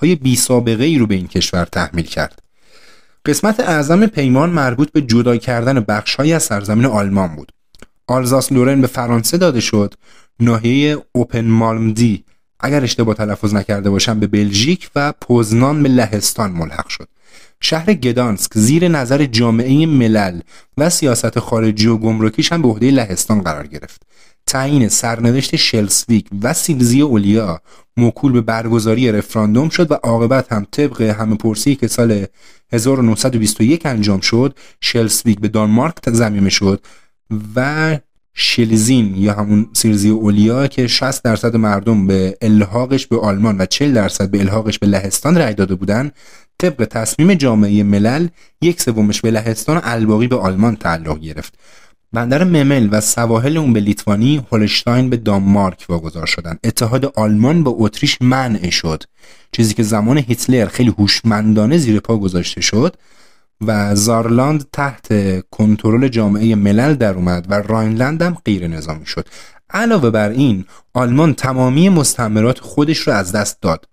[0.00, 2.42] های بی سابقه ای رو به این کشور تحمیل کرد.
[3.26, 7.52] قسمت اعظم پیمان مربوط به جدا کردن بخشهایی از سرزمین آلمان بود.
[8.06, 9.94] آلزاس لورن به فرانسه داده شد،
[10.40, 12.24] ناحیه اوپن مالمدی
[12.60, 17.08] اگر اشتباه تلفظ نکرده باشم به بلژیک و پوزنان به لهستان ملحق شد.
[17.60, 20.40] شهر گدانسک زیر نظر جامعه ملل
[20.78, 24.02] و سیاست خارجی و گمرکیش هم به عهده لهستان قرار گرفت.
[24.46, 27.60] تعیین سرنوشت شلسویک و سیلزی اولیا
[27.96, 32.26] موکول به برگزاری رفراندوم شد و عاقبت هم طبق همه پرسی که سال
[32.72, 36.84] 1921 انجام شد شلسویک به دانمارک زمینه شد
[37.56, 37.98] و
[38.34, 43.94] شلزین یا همون سیلزی اولیا که 60 درصد مردم به الحاقش به آلمان و 40
[43.94, 46.10] درصد به الحاقش به لهستان رأی داده بودن
[46.60, 48.28] طبق تصمیم جامعه ملل
[48.62, 51.54] یک سومش به لهستان و الباقی به آلمان تعلق گرفت.
[52.12, 56.58] بندر ممل و سواحل اون به لیتوانی هولشتاین به دانمارک واگذار شدن.
[56.64, 59.02] اتحاد آلمان با اتریش منع شد.
[59.52, 62.96] چیزی که زمان هیتلر خیلی هوشمندانه زیر پا گذاشته شد
[63.66, 65.08] و زارلاند تحت
[65.50, 69.28] کنترل جامعه ملل در اومد و راینلند هم غیر نظامی شد.
[69.70, 73.89] علاوه بر این آلمان تمامی مستعمرات خودش رو از دست داد.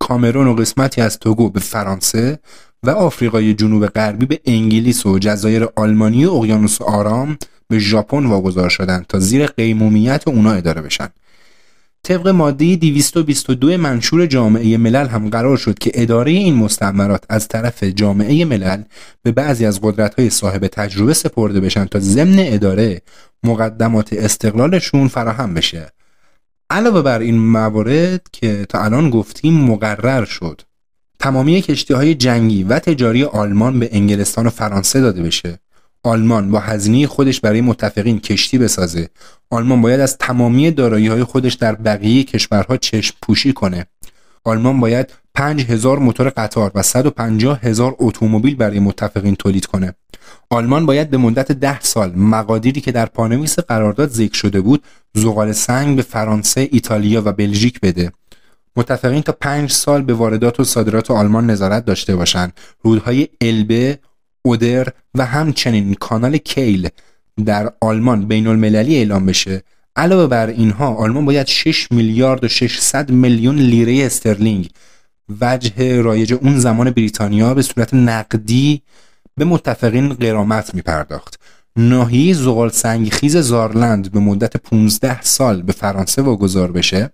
[0.00, 2.38] کامرون و قسمتی از توگو به فرانسه
[2.82, 7.38] و آفریقای جنوب غربی به انگلیس و جزایر آلمانی و اقیانوس آرام
[7.68, 11.08] به ژاپن واگذار شدند تا زیر قیمومیت اونا اداره بشن.
[12.02, 17.84] طبق ماده 222 منشور جامعه ملل هم قرار شد که اداره این مستعمرات از طرف
[17.84, 18.82] جامعه ملل
[19.22, 23.02] به بعضی از قدرت‌های صاحب تجربه سپرده بشن تا ضمن اداره
[23.44, 25.92] مقدمات استقلالشون فراهم بشه.
[26.70, 30.62] علاوه بر این موارد که تا الان گفتیم مقرر شد.
[31.18, 35.58] تمامی کشتی های جنگی و تجاری آلمان به انگلستان و فرانسه داده بشه.
[36.02, 39.08] آلمان با هزینه خودش برای متفقین کشتی بسازه.
[39.50, 43.86] آلمان باید از تمامی دارایی های خودش در بقیه کشورها چشم پوشی کنه.
[44.44, 49.94] آلمان باید 5000 موتور قطار و 150 هزار اتومبیل برای متفقین تولید کنه.
[50.50, 54.82] آلمان باید به مدت ده سال مقادیری که در پانویس قرارداد ذکر شده بود
[55.14, 58.12] زغال سنگ به فرانسه، ایتالیا و بلژیک بده.
[58.76, 62.52] متفقین تا پنج سال به واردات و صادرات آلمان نظارت داشته باشند.
[62.82, 63.98] رودهای البه،
[64.42, 66.88] اودر و همچنین کانال کیل
[67.44, 69.62] در آلمان بین المللی اعلام بشه.
[69.96, 74.70] علاوه بر اینها آلمان باید 6 میلیارد و 600 میلیون لیره استرلینگ
[75.40, 78.82] وجه رایج اون زمان بریتانیا به صورت نقدی
[79.36, 81.40] به متفقین قرامت می پرداخت
[81.76, 87.10] ناحیه زغال سنگخیز زارلند به مدت 15 سال به فرانسه واگذار بشه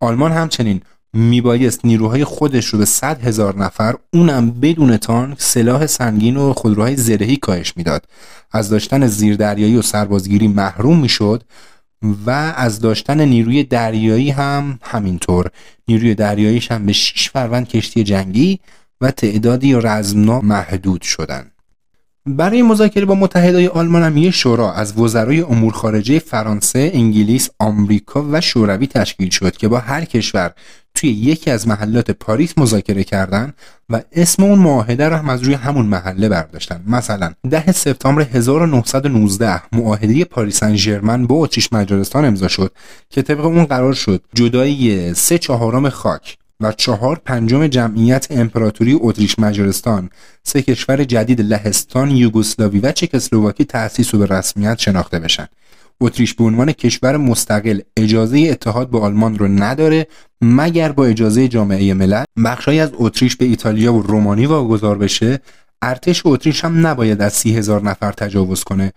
[0.00, 0.80] آلمان همچنین
[1.12, 6.96] میبایست نیروهای خودش رو به 100 هزار نفر اونم بدون تانک سلاح سنگین و خودروهای
[6.96, 8.04] زرهی کاهش می‌داد.
[8.52, 11.42] از داشتن زیردریایی و سربازگیری محروم می‌شد.
[12.02, 15.50] و از داشتن نیروی دریایی هم همینطور
[15.88, 18.60] نیروی دریاییش هم به 6 فروند کشتی جنگی
[19.00, 21.55] و تعدادی رزمنا محدود شدند.
[22.26, 28.26] برای مذاکره با متحدای آلمان هم یه شورا از وزرای امور خارجه فرانسه، انگلیس، آمریکا
[28.32, 30.52] و شوروی تشکیل شد که با هر کشور
[30.94, 33.52] توی یکی از محلات پاریس مذاکره کردن
[33.90, 36.82] و اسم اون معاهده رو هم از روی همون محله برداشتن.
[36.86, 42.72] مثلا 10 سپتامبر 1919 معاهده پاریس ژرمن با اتریش مجارستان امضا شد
[43.10, 49.38] که طبق اون قرار شد جدایی سه چهارم خاک و چهار پنجم جمعیت امپراتوری اتریش
[49.38, 50.10] مجارستان.
[50.42, 55.46] سه کشور جدید لهستان یوگسلاوی و چکسلواکی تأسیس و به رسمیت شناخته بشن.
[56.00, 60.06] اتریش به عنوان کشور مستقل اجازه اتحاد با آلمان رو نداره
[60.40, 62.24] مگر با اجازه جامعه ملل.
[62.44, 65.40] بخشهایی از اتریش به ایتالیا و رومانی واگذار بشه.
[65.82, 68.92] ارتش اتریش هم نباید از سی هزار نفر تجاوز کنه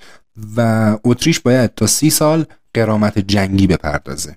[0.58, 4.36] و اتریش باید تا سی سال قرامت جنگی بپردازه.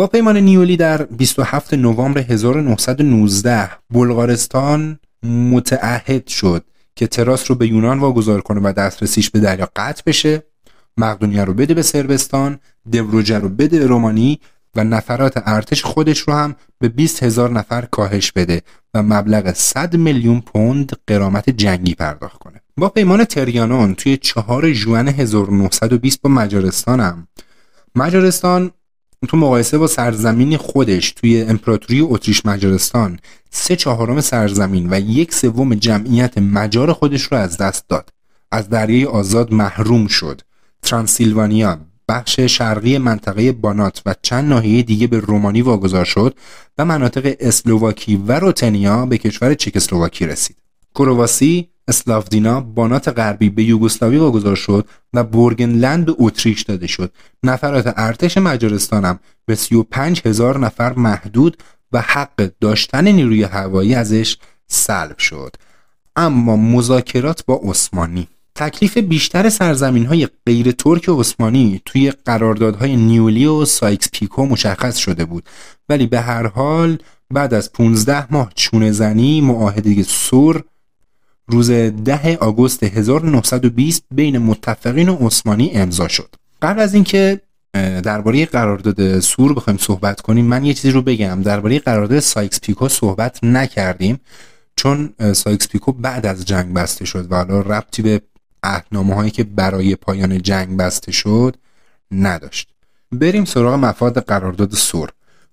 [0.00, 6.64] با پیمان نیولی در 27 نوامبر 1919 بلغارستان متعهد شد
[6.96, 10.42] که تراس رو به یونان واگذار کنه و دسترسیش به دریا قطع بشه
[10.96, 12.58] مقدونیه رو بده به سربستان
[12.92, 14.40] دبروجه رو بده به رومانی
[14.76, 18.62] و نفرات ارتش خودش رو هم به 20 هزار نفر کاهش بده
[18.94, 22.60] و مبلغ 100 میلیون پوند قرامت جنگی پرداخت کنه.
[22.76, 27.28] با پیمان تریانون توی 4 ژوئن 1920 با مجارستان هم
[27.94, 28.70] مجارستان
[29.28, 33.18] تو مقایسه با سرزمین خودش توی امپراتوری اتریش مجارستان
[33.50, 38.10] سه چهارم سرزمین و یک سوم جمعیت مجار خودش رو از دست داد
[38.50, 40.40] از دریای آزاد محروم شد
[40.82, 46.34] ترانسیلوانیا بخش شرقی منطقه بانات و چند ناحیه دیگه به رومانی واگذار شد
[46.78, 50.56] و مناطق اسلوواکی و روتنیا به کشور چکسلواکی رسید.
[50.94, 57.12] کرواسی، اسلافدینا، بانات غربی به یوگسلاوی واگذار شد و بورگنلند به اتریش داده شد.
[57.42, 61.56] نفرات ارتش هم به 35 هزار نفر محدود
[61.92, 64.36] و حق داشتن نیروی هوایی ازش
[64.66, 65.56] سلب شد.
[66.16, 73.64] اما مذاکرات با عثمانی تکلیف بیشتر سرزمین های غیر ترک عثمانی توی قراردادهای نیولی و
[73.64, 75.44] سایکس پیکو مشخص شده بود
[75.88, 76.98] ولی به هر حال
[77.30, 80.64] بعد از 15 ماه چونه زنی معاهده سور
[81.50, 86.34] روز 10 آگوست 1920 بین متفقین و عثمانی امضا شد.
[86.62, 87.40] قبل از اینکه
[88.02, 91.42] درباره قرارداد سور بخوایم صحبت کنیم من یه چیزی رو بگم.
[91.42, 94.20] درباره قرارداد سایکس پیکو صحبت نکردیم
[94.76, 98.20] چون سایکس پیکو بعد از جنگ بسته شد و حالا ربطی به
[98.62, 101.56] عهدنامه هایی که برای پایان جنگ بسته شد
[102.10, 102.68] نداشت.
[103.12, 105.10] بریم سراغ مفاد قرارداد سور.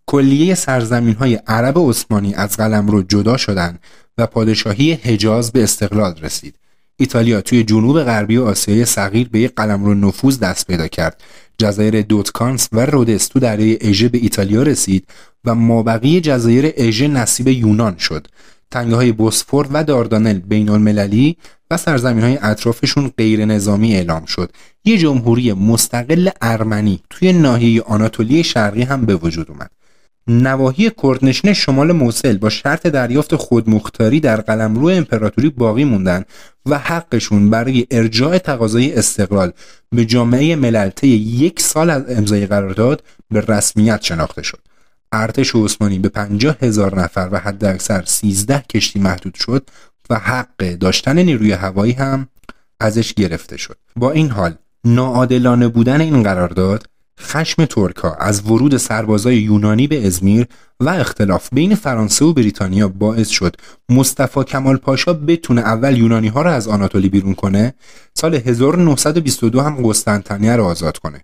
[0.10, 3.80] کلیه سرزمین های عرب عثمانی از قلمرو جدا شدند
[4.18, 6.55] و پادشاهی حجاز به استقلال رسید.
[6.97, 11.22] ایتالیا توی جنوب غربی آسیای صغیر به یک قلمرو نفوذ دست پیدا کرد.
[11.58, 15.08] جزایر دودکانس و رودس تو دریای اژه به ایتالیا رسید
[15.45, 18.28] و مابقی جزایر اژه نصیب یونان شد.
[18.72, 21.38] تنگه های بوسفور و داردانل بین المللی
[21.72, 24.51] و سرزمین های اطرافشون غیر نظامی اعلام شد.
[24.86, 29.76] یه جمهوری مستقل ارمنی توی ناحیه آناتولی شرقی هم به وجود اومد.
[30.28, 36.23] نواحی کردنشین شمال موسل با شرط دریافت خودمختاری در قلمرو امپراتوری باقی موندن
[36.65, 39.51] و حقشون برای ارجاع تقاضای استقلال
[39.91, 44.59] به جامعه ملل یک سال از امضای قرارداد به رسمیت شناخته شد.
[45.11, 49.69] ارتش عثمانی به پنجاه هزار نفر و حد اکثر 13 کشتی محدود شد
[50.09, 52.28] و حق داشتن نیروی هوایی هم
[52.80, 53.78] ازش گرفته شد.
[53.95, 54.55] با این حال
[54.86, 56.89] ناعادلانه بودن این قرارداد
[57.20, 60.47] خشم ترکا از ورود سربازای یونانی به ازمیر
[60.80, 63.55] و اختلاف بین فرانسه و بریتانیا باعث شد
[63.89, 67.74] مصطفی کمال پاشا بتونه اول یونانی ها را از آناتولی بیرون کنه
[68.13, 71.22] سال 1922 هم قسطنطنیه را آزاد کنه.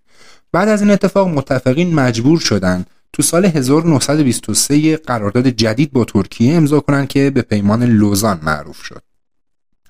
[0.51, 6.79] بعد از این اتفاق متفقین مجبور شدند تو سال 1923 قرارداد جدید با ترکیه امضا
[6.79, 9.01] کنند که به پیمان لوزان معروف شد.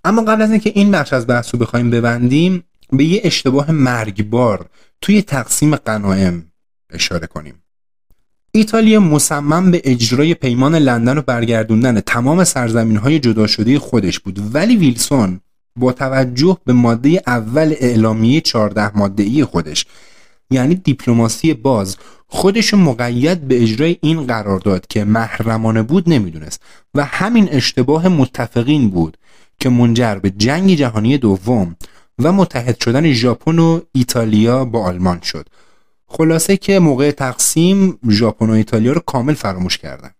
[0.03, 4.65] اما قبل از اینکه این بخش از بحث رو بخوایم ببندیم به یه اشتباه مرگبار
[5.03, 6.51] توی تقسیم قنایم
[6.89, 7.53] اشاره کنیم.
[8.51, 14.55] ایتالیا مصمم به اجرای پیمان لندن و برگردوندن تمام سرزمین های جدا شده خودش بود
[14.55, 15.39] ولی ویلسون
[15.75, 19.85] با توجه به ماده اول اعلامیه 14 ماده ای خودش
[20.51, 21.97] یعنی دیپلماسی باز
[22.27, 26.61] خودش مقید به اجرای این قرارداد که محرمانه بود نمی‌دونست.
[26.93, 29.17] و همین اشتباه متفقین بود
[29.59, 31.75] که منجر به جنگ جهانی دوم
[32.19, 35.49] و متحد شدن ژاپن و ایتالیا با آلمان شد.
[36.07, 40.11] خلاصه که موقع تقسیم ژاپن و ایتالیا رو کامل فراموش کردن.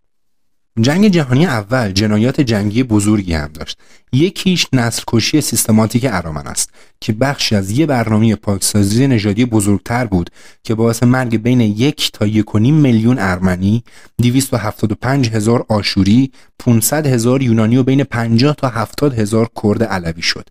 [0.82, 3.78] جنگ جهانی اول جنایات جنگی بزرگی هم داشت.
[4.14, 6.70] یکیش نسل کشی سیستماتیک ارامن است
[7.02, 10.30] که بخشی از یه برنامه پاکسازی نژادی بزرگتر بود
[10.64, 13.84] که باعث مرگ بین یک تا یک میلیون ارمنی
[14.22, 20.50] 275 هزار آشوری 500 هزار یونانی و بین 50 تا 70 هزار کرد علوی شد.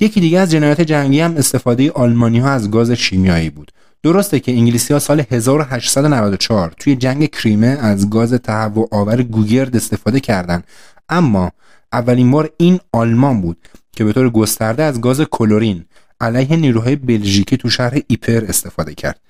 [0.00, 3.72] یکی دیگه از جنایات جنگی هم استفاده آلمانی ها از گاز شیمیایی بود.
[4.02, 10.20] درسته که انگلیسی ها سال 1894 توی جنگ کریمه از گاز تهوع آور گوگرد استفاده
[10.20, 10.64] کردند
[11.08, 11.52] اما
[11.92, 15.84] اولین بار این آلمان بود که به طور گسترده از گاز کلورین
[16.20, 19.20] علیه نیروهای بلژیکی تو شهر ایپر استفاده کرد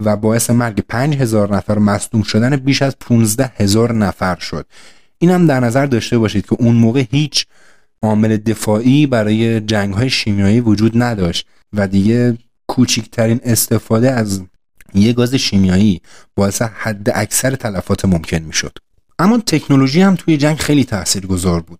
[0.00, 4.66] و باعث مرگ 5000 نفر مصدوم شدن بیش از 15 هزار نفر شد.
[5.18, 7.46] این هم در نظر داشته باشید که اون موقع هیچ
[8.04, 14.42] عامل دفاعی برای جنگ های شیمیایی وجود نداشت و دیگه کوچکترین استفاده از
[14.94, 16.00] یه گاز شیمیایی
[16.36, 18.78] باعث حد اکثر تلفات ممکن می‌شد.
[19.18, 21.78] اما تکنولوژی هم توی جنگ خیلی تاثیرگذار بود.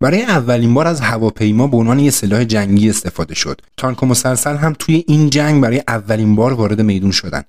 [0.00, 3.60] برای اولین بار از هواپیما به عنوان یه سلاح جنگی استفاده شد.
[3.76, 7.42] تانک و مسلسل هم توی این جنگ برای اولین بار وارد میدون شدن.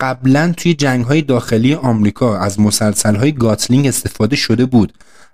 [0.00, 4.92] قبلا توی جنگ های داخلی آمریکا از مسلسل های گاتلینگ استفاده شده بود.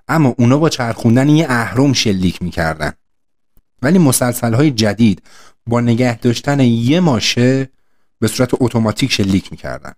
[0.09, 2.93] اما اونا با چرخوندن یه اهرم شلیک می‌کردن.
[3.83, 5.23] ولی مسلسل های جدید
[5.67, 7.69] با نگه داشتن یه ماشه
[8.19, 9.93] به صورت اتوماتیک شلیک می‌کردن.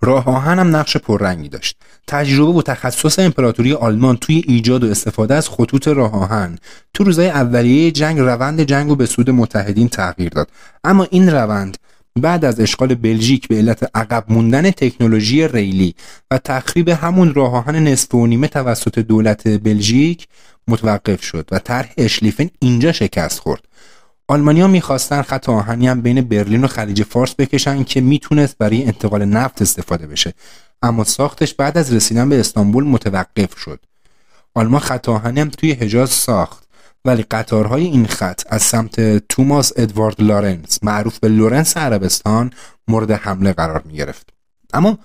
[0.00, 1.76] راه آهن هم نقش پررنگی داشت.
[2.06, 6.58] تجربه و تخصص امپراتوری آلمان توی ایجاد و استفاده از خطوط راه آهن
[6.94, 10.50] تو روزهای اولیه جنگ روند جنگ و به سود متحدین تغییر داد.
[10.84, 11.78] اما این روند
[12.20, 15.94] بعد از اشغال بلژیک به علت عقب موندن تکنولوژی ریلی
[16.30, 20.28] و تخریب همون راه آهن نصف و نیمه توسط دولت بلژیک
[20.68, 23.64] متوقف شد و طرح اشلیفن اینجا شکست خورد.
[24.28, 29.24] آلمانیا می‌خواستن خط آهنی هم بین برلین و خلیج فارس بکشن که می‌تونست برای انتقال
[29.24, 30.34] نفت استفاده بشه.
[30.82, 33.80] اما ساختش بعد از رسیدن به استانبول متوقف شد.
[34.54, 36.67] آلمان خط آهنی هم توی حجاز ساخت.
[37.08, 42.50] ولی قطارهای این خط از سمت توماس ادوارد لارنس معروف به لورنس عربستان
[42.88, 44.30] مورد حمله قرار می گرفت.
[44.72, 44.98] اما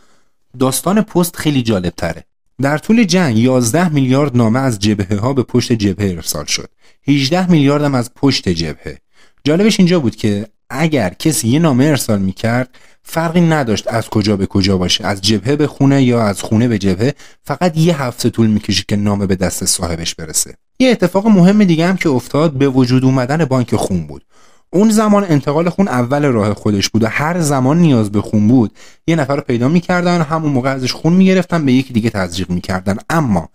[0.59, 2.23] داستان پست خیلی جالب تره.
[2.61, 6.69] در طول جنگ 11 میلیارد نامه از جبهه ها به پشت جبهه ارسال شد.
[7.07, 8.97] 18 میلیارد هم از پشت جبهه.
[9.43, 12.69] جالبش اینجا بود که اگر کسی یه نامه ارسال می‌کرد
[13.03, 16.77] فرقی نداشت از کجا به کجا باشه از جبهه به خونه یا از خونه به
[16.77, 20.53] جبهه فقط یه هفته طول می‌کشید که نامه به دست صاحبش برسه.
[20.79, 24.25] یه اتفاق مهم دیگه هم که افتاد به وجود اومدن بانک خون بود.
[24.69, 28.71] اون زمان انتقال خون اول راه خودش بود و هر زمان نیاز به خون بود
[29.07, 32.97] یه نفر رو پیدا می‌کردن همون موقع ازش خون می‌گرفتن به یکی دیگه تزریق می‌کردن.
[33.09, 33.49] اما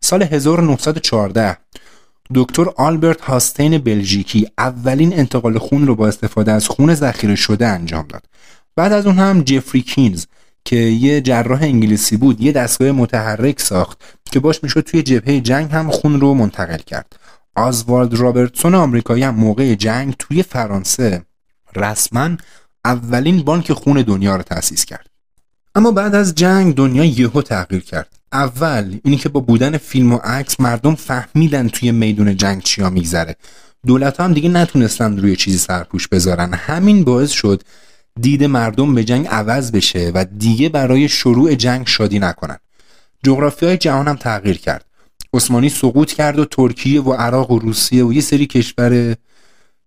[0.00, 1.56] سال 1914
[2.34, 8.06] دکتر آلبرت هاستین بلژیکی اولین انتقال خون رو با استفاده از خون ذخیره شده انجام
[8.08, 8.24] داد.
[8.76, 10.26] بعد از اون هم جفری کینز
[10.64, 15.70] که یه جراح انگلیسی بود یه دستگاه متحرک ساخت که باش می‌شد توی جبهه جنگ
[15.70, 17.16] هم خون رو منتقل کرد.
[17.56, 21.22] آزوالد رابرتسون آمریکایی هم موقع جنگ توی فرانسه
[21.76, 22.30] رسما
[22.84, 25.06] اولین بانک خون دنیا رو تأسیس کرد.
[25.74, 28.21] اما بعد از جنگ دنیا یهو تغییر کرد.
[28.32, 33.36] اول اینی که با بودن فیلم و عکس مردم فهمیدن توی میدون جنگ چیا میگذره.
[33.86, 36.54] دولت هم دیگه نتونستن روی چیزی سرپوش بذارن.
[36.54, 37.62] همین باعث شد
[38.20, 42.58] دید مردم به جنگ عوض بشه و دیگه برای شروع جنگ شادی نکنن.
[43.24, 44.84] جغرافی های جهان هم تغییر کرد.
[45.34, 49.16] عثمانی سقوط کرد و ترکیه و عراق و روسیه و یه سری کشور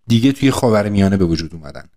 [0.08, 1.90] دیگه توی خاورمیانه به وجود اومدن.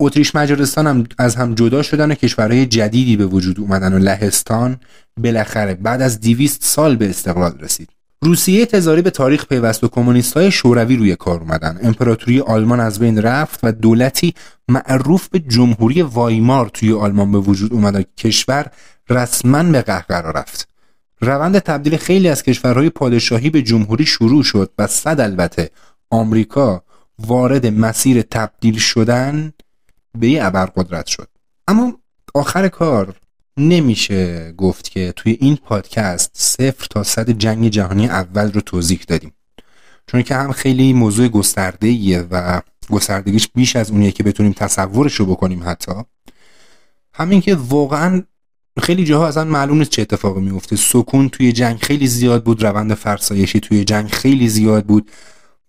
[0.00, 4.80] اتریش مجارستان هم از هم جدا شدن و کشورهای جدیدی به وجود اومدن و لهستان
[5.16, 7.88] بالاخره بعد از دیویست سال به استقلال رسید.
[8.22, 11.78] روسیه تزاری به تاریخ پیوست و کمونیست های شوروی روی کار اومدن.
[11.82, 14.34] امپراتوری آلمان از بین رفت و دولتی
[14.68, 18.66] معروف به جمهوری وایمار توی آلمان به وجود اومد و کشور
[19.10, 20.68] رسما به قهقرا رفت.
[21.20, 25.70] روند تبدیل خیلی از کشورهای پادشاهی به جمهوری شروع شد و صد البته
[26.10, 26.82] آمریکا
[27.18, 29.52] وارد مسیر تبدیل شدن
[30.18, 31.28] به یه ابرقدرت شد.
[31.68, 31.92] اما
[32.34, 33.16] آخر کار
[33.56, 39.32] نمیشه گفت که توی این پادکست صفر تا صد جنگ جهانی اول رو توضیح دادیم.
[40.06, 45.26] چون که هم خیلی موضوع گسترده و گستردگیش بیش از اونیه که بتونیم تصورش رو
[45.26, 45.92] بکنیم حتی.
[47.14, 48.22] همین که واقعا
[48.80, 50.76] خیلی جاها اصلا معلوم نیست چه اتفاقی میفته.
[50.76, 55.10] سکون توی جنگ خیلی زیاد بود روند فرسایشی توی جنگ خیلی زیاد بود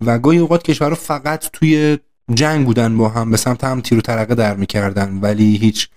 [0.02, 1.98] و گاهی اوقات کشورها فقط توی
[2.34, 5.20] جنگ بودن با هم به سمت هم تیر و ترقه در می‌کردن.
[5.22, 5.90] ولی هیچ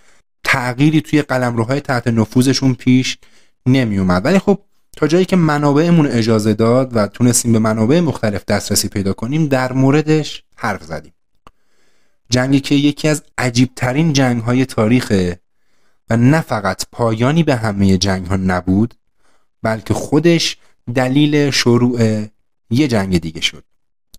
[0.43, 3.17] تغییری توی قلمروهای تحت نفوذشون پیش
[3.65, 4.59] نمی اومد ولی خب
[4.97, 9.73] تا جایی که منابعمون اجازه داد و تونستیم به منابع مختلف دسترسی پیدا کنیم در
[9.73, 11.13] موردش حرف زدیم.
[12.29, 15.39] جنگی که یکی از عجیبترین جنگ های تاریخه
[16.09, 18.93] و نه فقط پایانی به همه جنگ ها نبود
[19.63, 20.57] بلکه خودش
[20.95, 22.25] دلیل شروع
[22.69, 23.63] یه جنگ دیگه شد.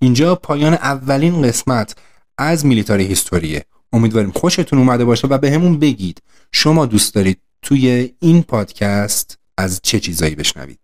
[0.04, 1.96] اینجا پایان اولین قسمت
[2.38, 3.64] از میلیتاری هیستوریه.
[3.92, 9.80] امیدواریم خوشتون اومده باشه و به همون بگید شما دوست دارید توی این پادکست از
[9.82, 10.78] چه چیزایی بشنوید.